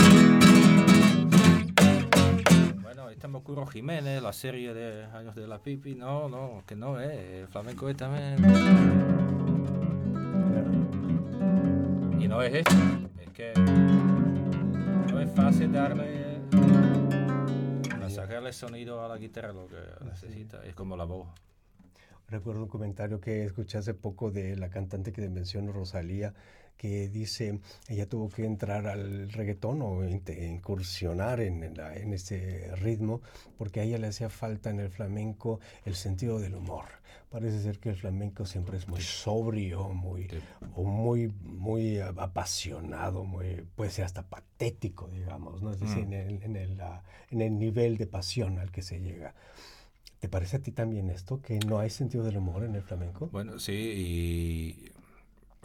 Bueno, 2.82 3.10
me 3.28 3.38
ocurrió 3.40 3.66
Jiménez, 3.66 4.24
la 4.24 4.32
serie 4.32 4.74
de 4.74 5.04
Años 5.08 5.36
de 5.36 5.50
la 5.50 5.60
Pipi. 5.60 5.96
No, 5.96 6.30
no, 6.30 6.64
que 6.66 6.78
no 6.78 6.98
es. 6.98 7.42
El 7.42 7.48
flamenco 7.50 7.90
es 7.90 7.98
también 7.98 9.45
no 12.28 12.42
es 12.42 12.54
eso. 12.54 12.78
Es 13.20 13.30
que 13.32 13.54
no 15.12 15.20
es 15.20 15.32
fácil 15.32 15.72
darle. 15.72 16.26
sacarle 18.10 18.54
sonido 18.54 19.04
a 19.04 19.10
la 19.10 19.18
guitarra 19.18 19.52
lo 19.52 19.68
que 19.68 19.76
necesita. 20.06 20.64
Es 20.64 20.74
como 20.74 20.96
la 20.96 21.04
voz. 21.04 21.28
Recuerdo 22.28 22.64
un 22.64 22.70
comentario 22.70 23.20
que 23.20 23.44
escuché 23.44 23.78
hace 23.78 23.94
poco 23.94 24.32
de 24.32 24.56
la 24.56 24.70
cantante 24.70 25.12
que 25.12 25.30
mencionó 25.30 25.72
Rosalía, 25.74 26.34
que 26.78 27.10
dice 27.10 27.60
ella 27.88 28.08
tuvo 28.08 28.30
que 28.30 28.46
entrar 28.46 28.88
al 28.88 29.32
reggaetón 29.32 29.82
o 29.82 30.04
incursionar 30.04 31.42
en, 31.42 31.64
en 31.64 32.14
ese 32.14 32.76
ritmo 32.76 33.22
porque 33.58 33.80
a 33.80 33.84
ella 33.84 33.98
le 33.98 34.08
hacía 34.08 34.30
falta 34.30 34.70
en 34.70 34.80
el 34.80 34.90
flamenco 34.90 35.60
el 35.86 35.96
sentido 35.96 36.40
del 36.40 36.56
humor 36.56 36.86
parece 37.36 37.62
ser 37.62 37.80
que 37.80 37.90
el 37.90 37.98
flamenco 37.98 38.46
siempre 38.46 38.78
es 38.78 38.88
muy 38.88 39.02
sobrio, 39.02 39.90
muy, 39.90 40.26
o 40.74 40.86
muy, 40.86 41.28
muy 41.44 42.00
apasionado, 42.00 43.26
muy, 43.26 43.66
puede 43.76 43.92
ser 43.92 44.06
hasta 44.06 44.24
patético, 44.24 45.10
digamos, 45.10 45.62
¿no? 45.62 45.74
Es 45.74 45.82
decir, 45.82 46.06
mm. 46.08 46.14
en, 46.14 46.14
el, 46.14 46.44
en, 46.44 46.56
el, 46.56 46.82
en, 47.32 47.42
el, 47.42 47.60
nivel 47.60 47.98
de 47.98 48.08
pasión 48.08 48.58
al 48.58 48.72
que 48.72 48.82
se 48.82 49.02
llega. 49.02 49.36
¿Te 50.22 50.30
parece 50.30 50.56
a 50.56 50.60
ti 50.62 50.72
también 50.72 51.10
esto, 51.10 51.42
que 51.42 51.60
no 51.60 51.80
hay 51.80 51.90
sentido 51.90 52.24
del 52.24 52.38
humor 52.38 52.64
en 52.64 52.76
el 52.76 52.84
flamenco? 52.84 53.28
Bueno, 53.34 53.60
sí, 53.60 53.74
y, 53.74 54.92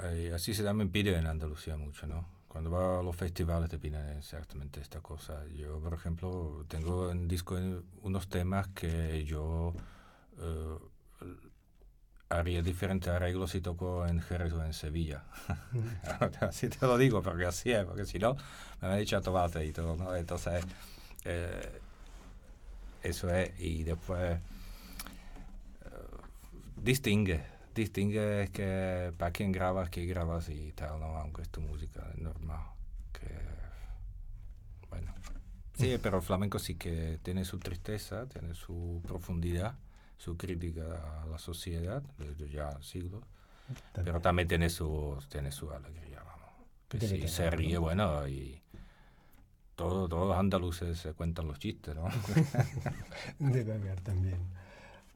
eh, 0.04 0.32
así 0.34 0.54
se 0.54 0.62
también 0.62 0.90
pide 0.90 1.16
en 1.16 1.26
Andalucía 1.26 1.76
mucho, 1.76 2.06
¿no? 2.06 2.26
Cuando 2.48 2.70
va 2.70 2.98
a 2.98 3.02
los 3.02 3.14
festivales 3.14 3.70
te 3.70 3.78
piden 3.78 4.18
exactamente 4.18 4.80
esta 4.80 5.00
cosa. 5.00 5.46
Yo, 5.48 5.78
por 5.80 5.94
ejemplo, 5.94 6.64
tengo 6.68 7.10
en 7.10 7.28
disco 7.28 7.56
unos 8.02 8.28
temas 8.28 8.68
que 8.68 9.24
yo... 9.24 9.74
Eh, 10.38 10.78
haría 12.30 12.62
diferentes 12.62 13.08
arreglos 13.08 13.50
si 13.50 13.60
toco 13.60 14.06
en 14.06 14.20
Jerez 14.20 14.52
o 14.52 14.64
en 14.64 14.72
Sevilla. 14.72 15.24
así 16.40 16.68
te 16.68 16.86
lo 16.86 16.96
digo, 16.96 17.22
porque 17.22 17.44
así 17.44 17.72
es, 17.72 17.84
porque 17.84 18.06
si 18.06 18.18
no, 18.18 18.36
me 18.80 18.88
han 18.88 18.98
dicho 18.98 19.20
tomate 19.20 19.66
y 19.66 19.72
todo, 19.72 19.96
¿no? 19.96 20.14
Entonces, 20.14 20.64
eh, 21.24 21.80
eso 23.02 23.28
es, 23.30 23.58
y 23.58 23.82
después, 23.82 24.38
eh, 26.76 27.59
distingue, 27.74 28.42
distingue 28.42 28.50
que 28.52 29.12
para 29.16 29.32
quién 29.32 29.52
grabas, 29.52 29.90
qué 29.90 30.06
grabas 30.06 30.48
y 30.48 30.72
tal, 30.72 31.00
¿no? 31.00 31.16
Aunque 31.16 31.42
es 31.42 31.48
tu 31.48 31.60
música 31.60 32.10
normal, 32.16 32.66
que, 33.12 33.28
bueno. 34.88 35.14
Sí, 35.74 35.98
pero 36.02 36.18
el 36.18 36.22
flamenco 36.22 36.58
sí 36.58 36.74
que 36.74 37.18
tiene 37.22 37.44
su 37.44 37.58
tristeza, 37.58 38.26
tiene 38.26 38.54
su 38.54 39.02
profundidad 39.06 39.76
su 40.20 40.36
crítica 40.36 41.22
a 41.22 41.26
la 41.26 41.38
sociedad 41.38 42.02
desde 42.18 42.50
ya 42.50 42.78
siglos, 42.82 43.24
pero 43.94 44.20
también 44.20 44.46
tiene 44.46 44.68
su, 44.68 45.18
tiene 45.30 45.50
su 45.50 45.70
alegría, 45.70 46.22
vamos. 46.22 46.50
Que 46.90 47.00
si 47.00 47.26
se 47.26 47.50
ríe, 47.50 47.78
bueno, 47.78 48.28
y 48.28 48.60
todo, 49.76 50.10
todos 50.10 50.28
los 50.28 50.36
andaluces 50.36 50.98
se 50.98 51.14
cuentan 51.14 51.48
los 51.48 51.58
chistes, 51.58 51.96
¿no? 51.96 52.06
Debe 53.38 53.72
haber 53.72 54.02
también. 54.02 54.59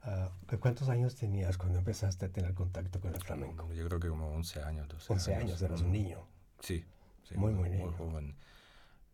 Uh, 0.06 0.56
¿Cuántos 0.58 0.88
años 0.90 1.14
tenías 1.14 1.56
cuando 1.56 1.78
empezaste 1.78 2.26
a 2.26 2.28
tener 2.28 2.52
contacto 2.52 3.00
con 3.00 3.14
el 3.14 3.20
flamenco? 3.22 3.72
Yo 3.72 3.86
creo 3.86 3.98
que 3.98 4.08
como 4.08 4.28
11 4.32 4.62
años, 4.62 4.88
12 4.88 5.12
11 5.12 5.34
años, 5.34 5.62
eras 5.62 5.80
un 5.80 5.92
niño. 5.92 6.18
Sí, 6.60 6.84
sí 7.22 7.36
muy, 7.36 7.54
muy, 7.54 7.70
niño. 7.70 7.86
muy 7.86 7.94
joven. 7.94 8.36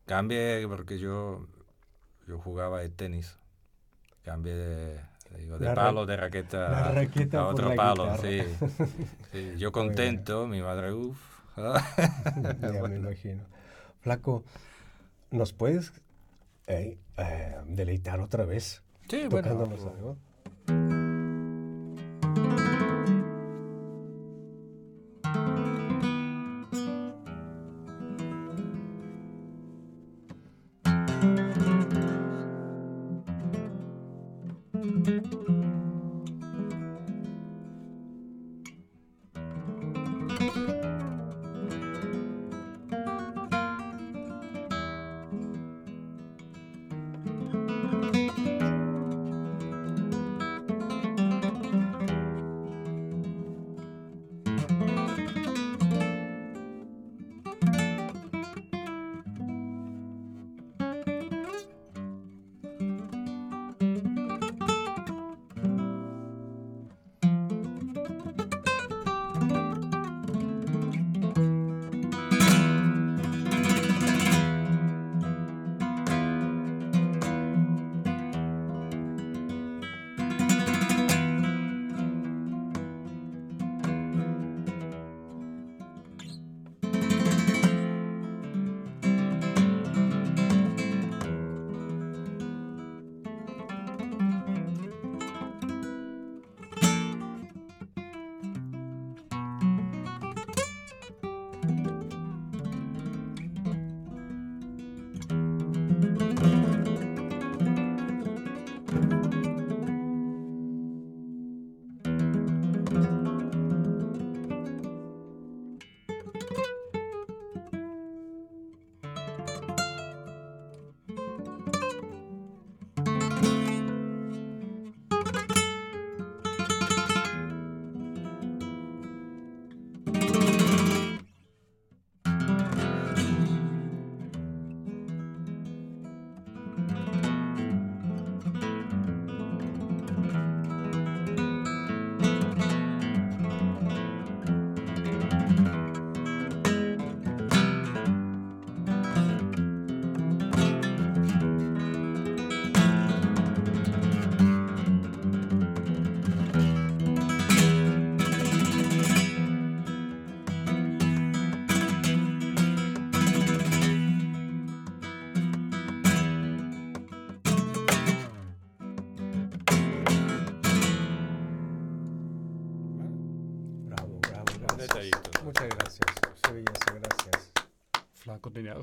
Cambié 0.07 0.67
porque 0.67 0.99
yo, 0.99 1.47
yo 2.27 2.39
jugaba 2.39 2.81
de 2.81 2.89
tenis, 2.89 3.39
cambié 4.25 4.55
de, 4.55 5.01
Digo, 5.39 5.59
de 5.59 5.73
palo, 5.75 6.07
de 6.07 6.17
raqueta 6.17 6.69
la 6.69 6.91
raqueta 6.91 7.41
a 7.41 7.47
otro 7.47 7.75
palo. 7.77 8.17
Sí, 8.19 8.41
sí, 9.33 9.55
Yo 9.59 9.71
contento, 9.71 10.47
mi 10.47 10.61
madre, 10.61 10.93
uff. 10.93 11.19
ya 11.57 12.83
me 12.89 12.97
imagino. 12.97 13.45
Flaco, 14.01 14.45
¿nos 15.31 15.53
puedes 15.53 15.93
eh, 16.67 16.99
eh, 17.17 17.57
deleitar 17.67 18.21
otra 18.21 18.45
vez? 18.45 18.83
Sí, 19.09 19.27
tocándonos 19.29 19.81
bueno. 19.81 19.97
algo? 19.97 20.17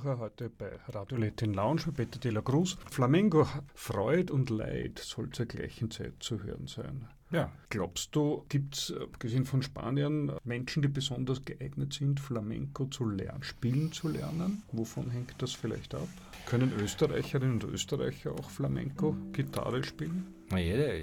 রাখা 0.09 0.21
হয় 0.21 0.26
heute 0.39 0.51
bei 0.51 0.69
Radio 0.89 1.17
Latin 1.17 1.53
Lounge 1.53 1.85
bei 1.87 1.91
Peter 2.05 2.19
de 2.19 2.31
la 2.31 2.41
Cruz. 2.41 2.77
Flamengo, 2.91 3.47
Freud 3.73 4.31
und 4.31 4.51
Leid 4.51 4.99
soll 4.99 5.31
zur 5.31 5.47
gleichen 5.47 5.89
Zeit 5.89 6.13
zu 6.19 6.43
hören 6.43 6.67
sein. 6.67 7.07
Ja. 7.31 7.51
Glaubst 7.69 8.15
du, 8.15 8.45
gibt 8.47 8.75
es, 8.75 8.93
abgesehen 8.93 9.45
von 9.45 9.63
Spaniern, 9.63 10.31
Menschen, 10.43 10.81
die 10.81 10.87
besonders 10.87 11.43
geeignet 11.43 11.93
sind, 11.93 12.19
Flamenco 12.19 12.85
zu 12.85 13.05
lernen, 13.05 13.41
spielen 13.43 13.91
zu 13.91 14.09
lernen? 14.09 14.63
Wovon 14.71 15.09
hängt 15.09 15.33
das 15.39 15.53
vielleicht 15.53 15.95
ab? 15.95 16.07
Können 16.45 16.71
Österreicherinnen 16.79 17.55
und 17.55 17.63
Österreicher 17.63 18.31
auch 18.31 18.49
Flamenco-Gitarre 18.49 19.83
spielen? 19.83 20.33
Jeder, 20.55 20.93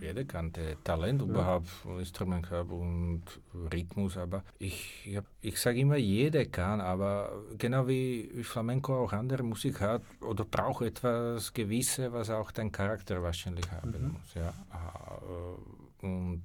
jeder 0.00 0.24
kann 0.24 0.52
Talent 0.82 1.20
ja. 1.20 1.28
überhaupt, 1.28 1.68
Instrument 1.98 2.50
haben 2.50 2.70
und 2.70 3.22
Rhythmus, 3.70 4.16
aber 4.16 4.44
ich, 4.58 5.20
ich 5.42 5.60
sage 5.60 5.80
immer, 5.80 5.96
jeder 5.96 6.46
kann, 6.46 6.80
aber 6.80 7.44
genau 7.58 7.86
wie 7.86 8.30
Flamenco 8.42 8.83
auch 8.88 9.12
andere 9.12 9.42
Musik 9.42 9.80
hat 9.80 10.02
oder 10.20 10.44
braucht 10.44 10.84
etwas 10.84 11.52
Gewisses, 11.52 12.12
was 12.12 12.30
auch 12.30 12.50
den 12.50 12.70
Charakter 12.70 13.22
wahrscheinlich 13.22 13.70
haben 13.70 13.90
mhm. 13.90 14.12
muss. 14.12 14.34
Ja. 14.34 14.48
Äh, 14.50 16.06
und 16.06 16.42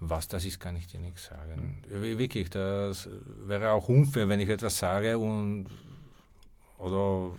was 0.00 0.26
das 0.28 0.44
ist, 0.44 0.58
kann 0.58 0.76
ich 0.76 0.86
dir 0.86 0.98
nicht 0.98 1.18
sagen. 1.18 1.82
Mhm. 1.88 2.18
Wirklich, 2.18 2.50
das 2.50 3.08
wäre 3.46 3.70
auch 3.70 3.88
unfair, 3.88 4.28
wenn 4.28 4.40
ich 4.40 4.48
etwas 4.48 4.78
sage 4.78 5.16
und 5.18 5.66
oder 6.78 7.30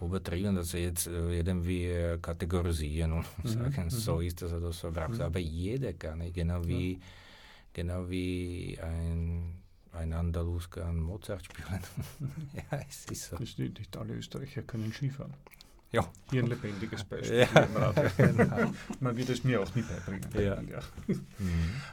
übertrieben, 0.00 0.56
dass 0.56 0.70
sie 0.70 0.78
jetzt 0.78 1.06
äh, 1.06 1.38
irgendwie 1.38 2.18
kategorisieren 2.20 3.12
und 3.12 3.44
mhm. 3.44 3.48
sagen, 3.48 3.84
mhm. 3.84 3.90
so 3.90 4.20
ist 4.20 4.42
das 4.42 4.52
oder 4.52 4.72
so 4.72 4.90
braucht 4.90 5.14
mhm. 5.14 5.22
Aber 5.22 5.38
jeder 5.38 5.92
kann, 5.92 6.22
genau 6.32 6.64
wie, 6.66 6.98
genau 7.72 8.08
wie 8.08 8.78
ein, 8.82 9.62
ein 9.96 10.12
Andalus 10.12 10.70
kann 10.70 11.00
Mozart 11.00 11.44
spielen. 11.44 11.80
ja, 12.54 12.78
es 12.88 13.06
ist 13.10 13.30
so. 13.30 13.36
Nicht, 13.36 13.58
nicht 13.58 13.96
alle 13.96 14.14
Österreicher 14.14 14.62
können 14.62 14.92
Skifahren. 14.92 15.34
Ja. 15.92 16.04
Hier 16.30 16.42
ein 16.42 16.48
lebendiges 16.48 17.04
Beispiel. 17.04 17.46
Ja. 17.54 17.66
Genau. 18.16 18.72
Man 19.00 19.16
wird 19.16 19.30
es 19.30 19.44
mir 19.44 19.62
auch 19.62 19.74
nie 19.74 19.82
beibringen. 19.82 20.28
Ja. 20.34 20.60
ja. 20.60 20.80
Mhm. 21.06 21.20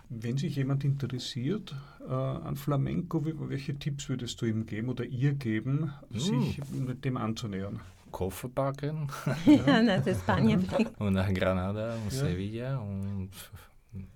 Wenn 0.10 0.38
sich 0.38 0.56
jemand 0.56 0.84
interessiert 0.84 1.76
äh, 2.02 2.12
an 2.12 2.56
Flamenco, 2.56 3.24
welche 3.24 3.78
Tipps 3.78 4.10
würdest 4.10 4.42
du 4.42 4.46
ihm 4.46 4.66
geben 4.66 4.90
oder 4.90 5.06
ihr 5.06 5.34
geben, 5.34 5.94
mhm. 6.10 6.20
sich 6.20 6.62
mit 6.72 7.06
dem 7.06 7.18
anzunähern? 7.18 7.80
Koffer 8.12 8.50
packen. 8.50 9.08
ja, 9.46 9.82
nach 9.82 10.06
Spanien. 10.06 10.68
und 11.00 11.14
nach 11.14 11.34
Granada 11.34 11.96
und 11.96 12.14
ja. 12.14 12.20
Sevilla 12.20 12.78
und 12.78 13.32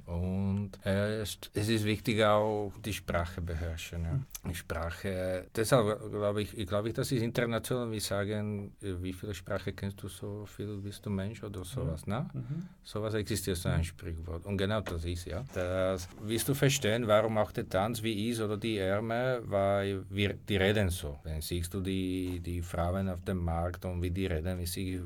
und 0.06 0.72
äh, 0.86 1.22
es 1.22 1.38
ist 1.54 1.84
wichtig 1.84 2.24
auch 2.24 2.72
die 2.84 2.94
Sprache 2.94 3.42
beherrschen. 3.42 4.04
Ja. 4.04 4.20
Die 4.50 4.56
Sprache, 4.56 5.48
deshalb 5.56 6.12
glaube 6.12 6.42
ich, 6.42 6.58
ich 6.58 6.66
glaube, 6.66 6.94
das 6.94 7.12
ist 7.12 7.22
international. 7.22 7.92
Wir 7.92 8.02
sagen, 8.02 8.74
äh, 8.82 8.94
wie 9.02 9.14
viele 9.14 9.34
Sprachen 9.34 9.76
kennst 9.76 10.02
du, 10.02 10.08
so 10.08 10.46
viel 10.46 10.78
bist 10.78 11.06
du 11.06 11.10
Mensch 11.10 11.44
oder 11.44 11.64
sowas. 11.64 12.06
Mhm. 12.06 12.14
Ne? 12.14 12.30
Mhm. 12.34 12.70
Sowas 12.84 13.14
existiert 13.16 13.58
so 13.58 13.70
ein 13.70 13.84
Sprichwort. 13.84 14.46
Und 14.46 14.58
genau 14.58 14.82
das 14.82 15.04
ist 15.04 15.26
ja. 15.26 15.44
Das 15.54 16.08
willst 16.22 16.48
du 16.48 16.54
verstehen, 16.54 17.06
warum 17.06 17.38
auch 17.38 17.52
der 17.52 17.68
Tanz 17.68 18.02
wie 18.02 18.30
ist 18.30 18.40
oder 18.40 18.58
die 18.58 18.78
Ärmel, 18.78 19.42
weil 19.46 20.06
wir, 20.10 20.34
die 20.36 20.58
reden 20.58 20.90
so. 20.90 21.20
Wenn 21.24 21.42
siehst 21.42 21.74
du 21.74 21.82
die, 21.82 22.40
die 22.40 22.62
Frauen 22.62 23.10
auf 23.10 23.22
dem 23.22 23.44
Markt 23.44 23.84
und 23.86 24.02
wie 24.02 24.12
die 24.12 24.28
reden, 24.28 24.58
wie 24.58 24.66
sie 24.66 25.02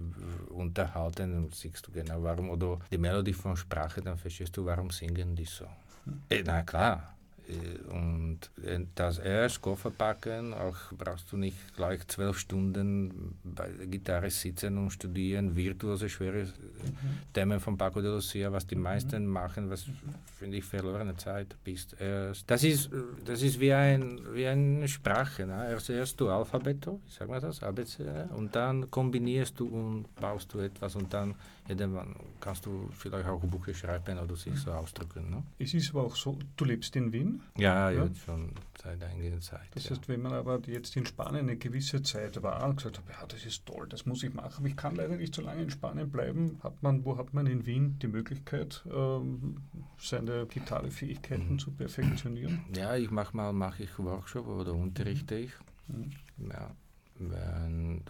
unterhalten, 0.49 1.31
dann 1.31 1.49
siehst 1.51 1.87
du 1.87 1.91
genau 1.91 2.21
warum. 2.21 2.51
Oder 2.51 2.79
die 2.91 2.97
Melodie 2.97 3.33
von 3.33 3.57
Sprache, 3.57 4.01
dann 4.01 4.17
verstehst 4.17 4.55
du, 4.55 4.60
zu 4.61 4.67
waarom 4.69 4.89
singing 4.93 5.35
die 5.35 5.45
Song? 5.49 5.73
Eh, 6.29 6.43
na 6.45 6.61
klar, 6.61 7.17
und 7.89 8.49
das 8.95 9.19
erst 9.19 9.61
Koffer 9.61 9.91
packen, 9.91 10.53
auch 10.53 10.77
brauchst 10.97 11.31
du 11.31 11.37
nicht 11.37 11.75
gleich 11.75 12.05
zwölf 12.07 12.37
Stunden 12.37 13.37
bei 13.43 13.67
der 13.67 13.87
Gitarre 13.87 14.29
sitzen 14.29 14.77
und 14.77 14.91
studieren, 14.91 15.55
virtuose, 15.55 16.09
schwere 16.09 16.43
mhm. 16.43 16.51
Themen 17.33 17.59
von 17.59 17.77
Paco 17.77 18.01
de 18.01 18.11
Lucia, 18.11 18.51
was 18.51 18.65
die 18.65 18.75
mhm. 18.75 18.83
meisten 18.83 19.25
machen, 19.25 19.69
was 19.69 19.85
finde 20.37 20.57
ich 20.57 20.63
verlorene 20.63 21.15
Zeit 21.15 21.55
bist. 21.63 21.95
Das 22.47 22.63
ist, 22.63 22.89
das 23.25 23.41
ist 23.41 23.59
wie, 23.59 23.73
ein, 23.73 24.19
wie 24.33 24.47
eine 24.47 24.87
Sprache. 24.87 25.45
Ne? 25.45 25.69
Erst, 25.69 25.89
erst 25.89 26.19
du 26.19 26.29
Alphabeto, 26.29 26.99
wie 27.05 27.11
sagt 27.11 27.29
man 27.29 27.41
das, 27.41 27.61
ABC, 27.61 28.03
und 28.35 28.55
dann 28.55 28.89
kombinierst 28.89 29.59
du 29.59 29.67
und 29.67 30.05
baust 30.15 30.53
du 30.53 30.59
etwas 30.59 30.95
und 30.95 31.13
dann 31.13 31.35
irgendwann 31.67 32.15
kannst 32.39 32.65
du 32.65 32.89
vielleicht 32.93 33.27
auch 33.27 33.41
Bücher 33.41 33.73
schreiben 33.73 34.17
oder 34.17 34.35
sich 34.35 34.55
so 34.57 34.71
ausdrücken. 34.71 35.29
Ne? 35.29 35.43
Es 35.59 35.73
ist 35.73 35.91
aber 35.91 36.03
auch 36.05 36.15
so, 36.15 36.37
du 36.55 36.65
lebst 36.65 36.95
in 36.95 37.11
Wien? 37.13 37.40
Ja, 37.57 37.91
ja, 37.91 38.03
jetzt 38.05 38.19
schon 38.19 38.51
seit 38.81 39.03
einiger 39.03 39.39
Zeit. 39.39 39.67
Das 39.75 39.89
heißt, 39.89 40.07
wenn 40.07 40.21
man 40.21 40.33
aber 40.33 40.59
jetzt 40.67 40.95
in 40.95 41.05
Spanien 41.05 41.49
eine 41.49 41.57
gewisse 41.57 42.01
Zeit 42.01 42.41
war 42.41 42.63
und 42.67 42.77
gesagt 42.77 42.99
hat, 42.99 43.05
ja, 43.09 43.25
das 43.27 43.45
ist 43.45 43.65
toll, 43.65 43.87
das 43.89 44.05
muss 44.05 44.23
ich 44.23 44.33
machen, 44.33 44.53
aber 44.59 44.67
ich 44.67 44.75
kann 44.75 44.95
leider 44.95 45.15
nicht 45.15 45.35
so 45.35 45.41
lange 45.41 45.63
in 45.63 45.69
Spanien 45.69 46.09
bleiben, 46.09 46.59
hat 46.63 46.81
man, 46.81 47.05
wo 47.05 47.17
hat 47.17 47.33
man 47.33 47.47
in 47.47 47.65
Wien 47.65 47.99
die 47.99 48.07
Möglichkeit, 48.07 48.83
ähm, 48.91 49.57
seine 49.97 50.45
Gitarrefähigkeiten 50.45 51.53
mhm. 51.53 51.59
zu 51.59 51.71
perfektionieren? 51.71 52.65
Ja, 52.75 52.95
ich 52.95 53.11
mache 53.11 53.35
mal 53.35 53.53
mache 53.53 53.83
ich 53.83 53.99
Workshop 53.99 54.47
oder 54.47 54.73
unterrichte 54.73 55.35
ich. 55.35 55.51
Mhm. 55.87 56.11
Ja. 56.49 56.71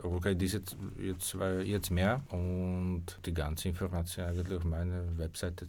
Okay, 0.04 0.36
das 0.36 0.54
jetzt, 0.54 0.78
jetzt, 1.00 1.36
jetzt 1.64 1.92
mehr 1.92 2.22
und 2.30 3.04
die 3.26 3.34
ganze 3.34 3.70
Information 3.70 4.26
eigentlich 4.26 4.58
auf 4.58 4.64
meiner 4.64 5.18
Webseite, 5.18 5.68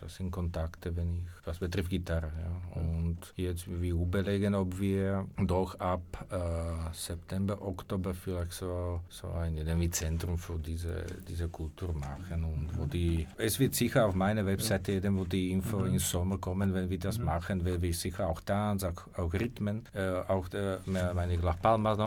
das 0.00 0.14
sind 0.14 0.30
Kontakte, 0.30 0.94
wenn 0.96 1.14
ich, 1.14 1.46
was 1.46 1.58
betrifft 1.58 1.90
Gitarre. 1.90 2.30
Ja. 2.38 2.80
Und 2.80 3.18
jetzt 3.36 3.68
wir 3.68 3.94
überlegen, 3.94 4.54
ob 4.54 4.78
wir 4.78 5.26
doch 5.38 5.78
ab 5.80 6.02
äh, 6.30 6.94
September, 6.94 7.60
Oktober 7.60 8.14
vielleicht 8.14 8.52
so, 8.52 9.00
so 9.08 9.30
ein 9.30 9.92
Zentrum 9.92 10.38
für 10.38 10.58
diese, 10.58 11.04
diese 11.28 11.48
Kultur 11.48 11.92
machen. 11.92 12.44
Und 12.44 12.78
wo 12.78 12.86
die, 12.86 13.26
es 13.36 13.58
wird 13.58 13.74
sicher 13.74 14.06
auf 14.06 14.14
meiner 14.14 14.46
Webseite, 14.46 15.02
wo 15.14 15.24
die 15.24 15.50
Info 15.50 15.78
mhm. 15.78 15.94
im 15.94 15.98
Sommer 15.98 16.38
kommen, 16.38 16.72
wenn 16.74 16.88
wir 16.88 16.98
das 16.98 17.18
mhm. 17.18 17.24
machen, 17.24 17.64
werden 17.64 17.82
wir 17.82 17.94
sicher 17.94 18.28
auch 18.28 18.40
Tanz, 18.40 18.84
auch, 18.84 19.06
auch 19.16 19.32
Rhythmen, 19.32 19.84
äh, 19.94 20.10
auch 20.28 20.48
der, 20.48 20.80
meine 20.86 21.36
La 21.36 21.52
Palma 21.52 21.96
noch 21.96 22.06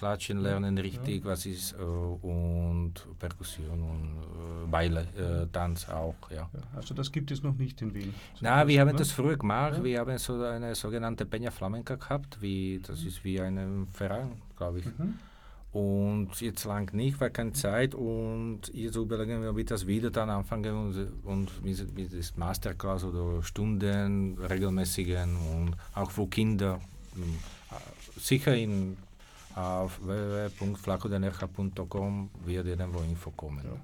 Klatschen 0.00 0.38
lernen 0.38 0.78
richtig, 0.78 1.26
was 1.26 1.44
ist 1.44 1.74
äh, 1.74 1.82
und 1.82 2.94
Perkussion 3.18 3.82
und 3.82 4.16
äh, 4.22 4.72
Weile, 4.72 5.02
äh, 5.14 5.46
Tanz 5.52 5.90
auch, 5.90 6.14
ja. 6.34 6.48
Also 6.74 6.94
das 6.94 7.12
gibt 7.12 7.30
es 7.30 7.42
noch 7.42 7.54
nicht 7.54 7.82
in 7.82 7.92
Wien? 7.92 8.14
Na, 8.40 8.66
wir 8.66 8.80
haben 8.80 8.96
das 8.96 9.10
früher 9.10 9.36
gemacht, 9.36 9.84
wir 9.84 10.00
haben 10.00 10.16
so 10.16 10.42
eine 10.42 10.74
sogenannte 10.74 11.26
Peña 11.26 11.50
Flamenca 11.50 11.96
gehabt, 11.96 12.40
wie, 12.40 12.80
das 12.82 13.02
ist 13.02 13.22
wie 13.24 13.42
ein 13.42 13.88
Verein, 13.92 14.40
glaube 14.56 14.78
ich. 14.78 14.86
Mhm. 14.86 15.18
Und 15.72 16.40
jetzt 16.40 16.64
lang 16.64 16.90
nicht, 16.94 17.20
weil 17.20 17.30
keine 17.30 17.52
Zeit. 17.52 17.94
Und 17.94 18.62
jetzt 18.72 18.96
überlegen 18.96 19.42
wir, 19.42 19.50
ob 19.50 19.56
wir 19.58 19.66
das 19.66 19.86
wieder 19.86 20.10
dann 20.10 20.30
anfangen 20.30 20.74
und, 20.74 21.08
und 21.24 21.62
mit, 21.62 22.18
das 22.18 22.36
Masterclass 22.38 23.04
oder 23.04 23.42
Stunden 23.42 24.38
regelmäßigen 24.38 25.36
und 25.36 25.76
auch 25.94 26.10
für 26.10 26.26
Kinder. 26.26 26.80
Hm, 27.14 27.38
sicher 28.16 28.56
in 28.56 28.96
auf 29.54 30.00
www.flacodenerja.com 30.04 32.30
wird 32.44 32.66
irgendwo 32.66 33.00
Info 33.00 33.30
kommen. 33.30 33.64
Ja. 33.64 33.80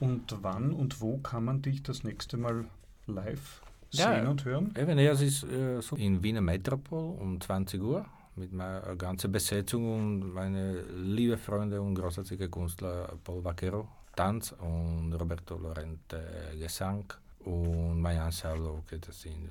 Und 0.00 0.36
wann 0.42 0.72
und 0.72 1.00
wo 1.00 1.18
kann 1.18 1.44
man 1.44 1.62
dich 1.62 1.82
das 1.82 2.04
nächste 2.04 2.36
Mal 2.36 2.64
live 3.06 3.62
ja, 3.90 4.14
sehen 4.14 4.26
und 4.26 4.44
hören? 4.44 4.74
Eben, 4.76 4.98
ja, 4.98 5.12
es 5.12 5.20
ist 5.20 5.44
äh, 5.44 5.80
so 5.80 5.96
in 5.96 6.22
Wiener 6.22 6.40
Metropol 6.40 7.16
um 7.18 7.40
20 7.40 7.80
Uhr 7.80 8.04
mit 8.36 8.52
meiner 8.52 8.96
ganzen 8.96 9.30
Besetzung 9.30 9.94
und 9.94 10.34
meine 10.34 10.82
liebe 10.82 11.38
Freunde 11.38 11.80
und 11.80 11.94
großartige 11.94 12.48
Künstler 12.48 13.12
Paul 13.22 13.44
Vaquero, 13.44 13.86
Tanz 14.16 14.52
und 14.58 15.14
Roberto 15.14 15.56
Lorente 15.56 16.20
Gesang 16.58 17.04
und 17.44 18.00
Mayan 18.00 18.32
Salo, 18.32 18.82
okay, 18.84 18.98
das 19.00 19.20
sind, 19.20 19.48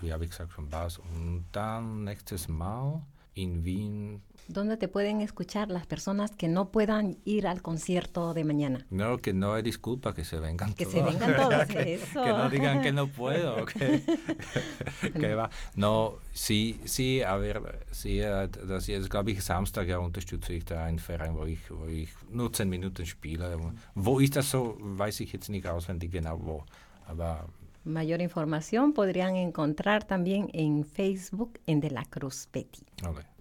wie 0.00 0.12
habe 0.12 0.24
ich 0.24 0.30
gesagt, 0.30 0.52
schon 0.52 0.68
Bass. 0.68 0.98
Und 0.98 1.46
dann 1.52 2.04
nächstes 2.04 2.48
Mal 2.48 3.00
in 3.34 3.62
Wien. 3.62 4.22
¿Dónde 4.48 4.76
te 4.76 4.88
pueden 4.88 5.20
escuchar 5.20 5.70
las 5.70 5.86
personas 5.86 6.32
que 6.32 6.48
no 6.48 6.72
puedan 6.72 7.18
ir 7.24 7.46
al 7.46 7.62
concierto 7.62 8.34
de 8.34 8.42
mañana? 8.42 8.84
No, 8.90 9.18
que 9.18 9.32
no 9.32 9.54
hay 9.54 9.62
disculpa, 9.62 10.12
que 10.12 10.24
se 10.24 10.40
vengan 10.40 10.74
que 10.74 10.86
todos. 10.86 10.94
Que 10.94 11.00
se 11.00 11.18
vengan 11.18 11.36
todos, 11.36 11.70
eso. 11.86 12.24
que 12.24 12.30
no 12.30 12.50
digan 12.50 12.82
que 12.82 12.92
no 12.92 13.06
puedo, 13.06 13.64
que 15.20 15.34
va. 15.34 15.50
No, 15.76 16.14
sí, 16.32 16.80
sí, 16.84 17.22
a 17.22 17.36
ver, 17.36 17.86
sí, 17.92 18.18
das 18.18 18.88
jetzt, 18.88 19.08
glaube 19.08 19.30
ich, 19.30 19.42
Samstag 19.42 19.86
ja 19.86 19.98
unterstütze 19.98 20.52
ich 20.52 20.64
da 20.64 20.84
einen 20.84 20.98
Verein, 20.98 21.36
wo 21.36 21.44
ich, 21.44 21.70
wo 21.70 21.86
ich 21.86 22.10
nur 22.30 22.52
zehn 22.52 22.68
Minuten 22.68 23.06
spiele. 23.06 23.56
Wo 23.94 24.20
das 24.20 24.50
so, 24.50 24.76
weiß 24.80 25.20
ich 25.20 25.32
jetzt 25.32 25.48
nicht 25.48 25.66
auswendig 25.68 26.10
genau 26.10 26.40
wo, 26.42 26.64
aber 27.06 27.46
Mayor 27.84 28.20
información 28.20 28.92
podrían 28.92 29.36
encontrar 29.36 30.04
también 30.04 30.50
en 30.52 30.84
Facebook 30.84 31.58
en 31.66 31.80
De 31.80 31.90
la 31.90 32.04
Cruz 32.04 32.46
Petty. 32.50 32.84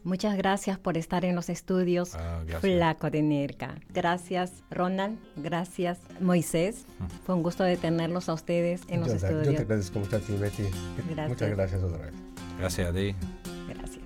Muchas 0.03 0.37
gracias 0.37 0.79
por 0.79 0.97
estar 0.97 1.25
en 1.25 1.35
los 1.35 1.49
estudios 1.49 2.15
ah, 2.15 2.41
Flaco 2.61 3.09
de 3.09 3.21
Nerca. 3.21 3.75
Gracias 3.89 4.63
Ronald, 4.71 5.19
gracias 5.35 5.99
Moisés. 6.21 6.85
Fue 7.25 7.35
un 7.35 7.43
gusto 7.43 7.63
de 7.63 7.75
tenerlos 7.75 8.29
a 8.29 8.33
ustedes 8.33 8.81
en 8.87 9.01
los 9.01 9.09
estudios. 9.09 9.47
Yo 9.47 9.55
te 9.55 9.61
agradezco 9.61 9.99
mucho 9.99 10.15
a 10.15 10.19
ti, 10.19 10.33
Betty. 10.33 10.63
Muchas 11.27 11.49
gracias 11.49 11.83
otra 11.83 11.97
vez. 11.97 12.13
Gracias 12.57 12.89
a 12.89 12.93
ti. 12.93 13.15
Gracias. 13.67 13.99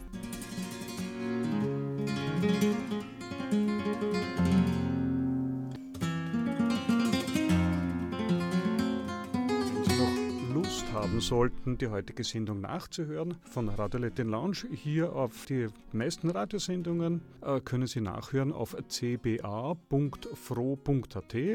Sollten, 11.28 11.78
die 11.78 11.88
heutige 11.88 12.24
Sendung 12.24 12.62
nachzuhören 12.62 13.36
von 13.44 13.70
Radio 13.70 14.02
Latin 14.02 14.28
Lounge. 14.28 14.66
Hier 14.72 15.16
auf 15.16 15.46
die 15.46 15.68
meisten 15.94 16.30
Radiosendungen 16.30 17.22
äh, 17.42 17.62
können 17.62 17.88
Sie 17.88 18.02
nachhören 18.02 18.52
auf 18.52 18.76
cba.fro.at, 18.88 19.86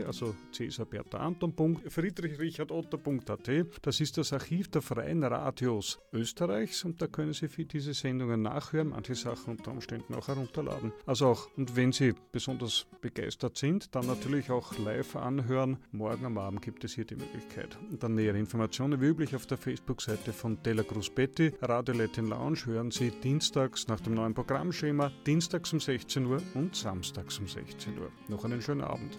also 0.06 0.34
Cäsar 0.52 0.86
Bertha 0.86 1.18
Anton. 1.18 1.54
Friedrich 1.88 2.38
Richard 2.38 2.72
Otto.at. 2.72 3.50
Das 3.82 4.00
ist 4.00 4.16
das 4.16 4.32
Archiv 4.32 4.68
der 4.70 4.80
Freien 4.80 5.22
Radios 5.22 5.98
Österreichs 6.12 6.84
und 6.84 7.02
da 7.02 7.06
können 7.06 7.34
Sie 7.34 7.48
für 7.48 7.66
diese 7.66 7.92
Sendungen 7.92 8.42
nachhören, 8.42 8.88
manche 8.88 9.14
Sachen 9.14 9.58
unter 9.58 9.72
Umständen 9.72 10.14
auch 10.14 10.28
herunterladen. 10.28 10.92
Also 11.04 11.26
auch, 11.26 11.48
und 11.56 11.76
wenn 11.76 11.92
Sie 11.92 12.14
besonders 12.32 12.86
begeistert 13.02 13.58
sind, 13.58 13.94
dann 13.94 14.06
natürlich 14.06 14.50
auch 14.50 14.78
live 14.78 15.16
anhören. 15.16 15.76
Morgen 15.92 16.24
am 16.24 16.38
Abend 16.38 16.62
gibt 16.62 16.84
es 16.84 16.94
hier 16.94 17.04
die 17.04 17.16
Möglichkeit. 17.16 17.78
Und 17.90 18.02
dann 18.02 18.14
nähere 18.14 18.38
Informationen 18.38 19.00
wie 19.00 19.06
üblich 19.06 19.36
auf 19.36 19.44
der 19.46 19.57
Facebook-Seite 19.58 20.32
von 20.32 20.62
Della 20.62 20.82
Cruz 20.82 21.10
Betty. 21.10 21.52
Radio 21.60 21.94
Latin 21.94 22.26
Lounge 22.26 22.66
hören 22.66 22.90
Sie 22.90 23.10
dienstags 23.10 23.88
nach 23.88 24.00
dem 24.00 24.14
neuen 24.14 24.34
Programmschema, 24.34 25.10
dienstags 25.26 25.72
um 25.72 25.80
16 25.80 26.26
Uhr 26.26 26.40
und 26.54 26.74
samstags 26.74 27.38
um 27.38 27.46
16 27.46 27.98
Uhr. 27.98 28.10
Noch 28.28 28.44
einen 28.44 28.62
schönen 28.62 28.82
Abend. 28.82 29.18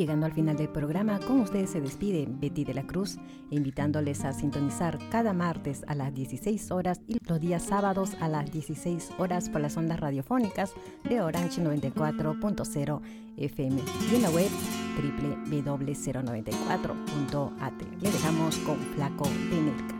Llegando 0.00 0.24
al 0.24 0.32
final 0.32 0.56
del 0.56 0.70
programa, 0.70 1.20
con 1.20 1.40
ustedes 1.40 1.68
se 1.68 1.82
despide 1.82 2.26
Betty 2.26 2.64
de 2.64 2.72
la 2.72 2.86
Cruz, 2.86 3.18
invitándoles 3.50 4.24
a 4.24 4.32
sintonizar 4.32 4.98
cada 5.10 5.34
martes 5.34 5.84
a 5.88 5.94
las 5.94 6.14
16 6.14 6.70
horas 6.70 7.02
y 7.06 7.18
los 7.26 7.38
días 7.38 7.64
sábados 7.64 8.12
a 8.18 8.28
las 8.28 8.50
16 8.50 9.10
horas 9.18 9.50
por 9.50 9.60
las 9.60 9.76
ondas 9.76 10.00
radiofónicas 10.00 10.72
de 11.06 11.20
Orange 11.20 11.62
94.0 11.62 13.02
FM 13.36 13.82
y 14.10 14.14
en 14.14 14.22
la 14.22 14.30
web 14.30 14.48
www.094.at. 14.96 17.82
Le 18.00 18.10
dejamos 18.10 18.56
con 18.58 18.78
Flaco 18.78 19.28
de 19.50 19.99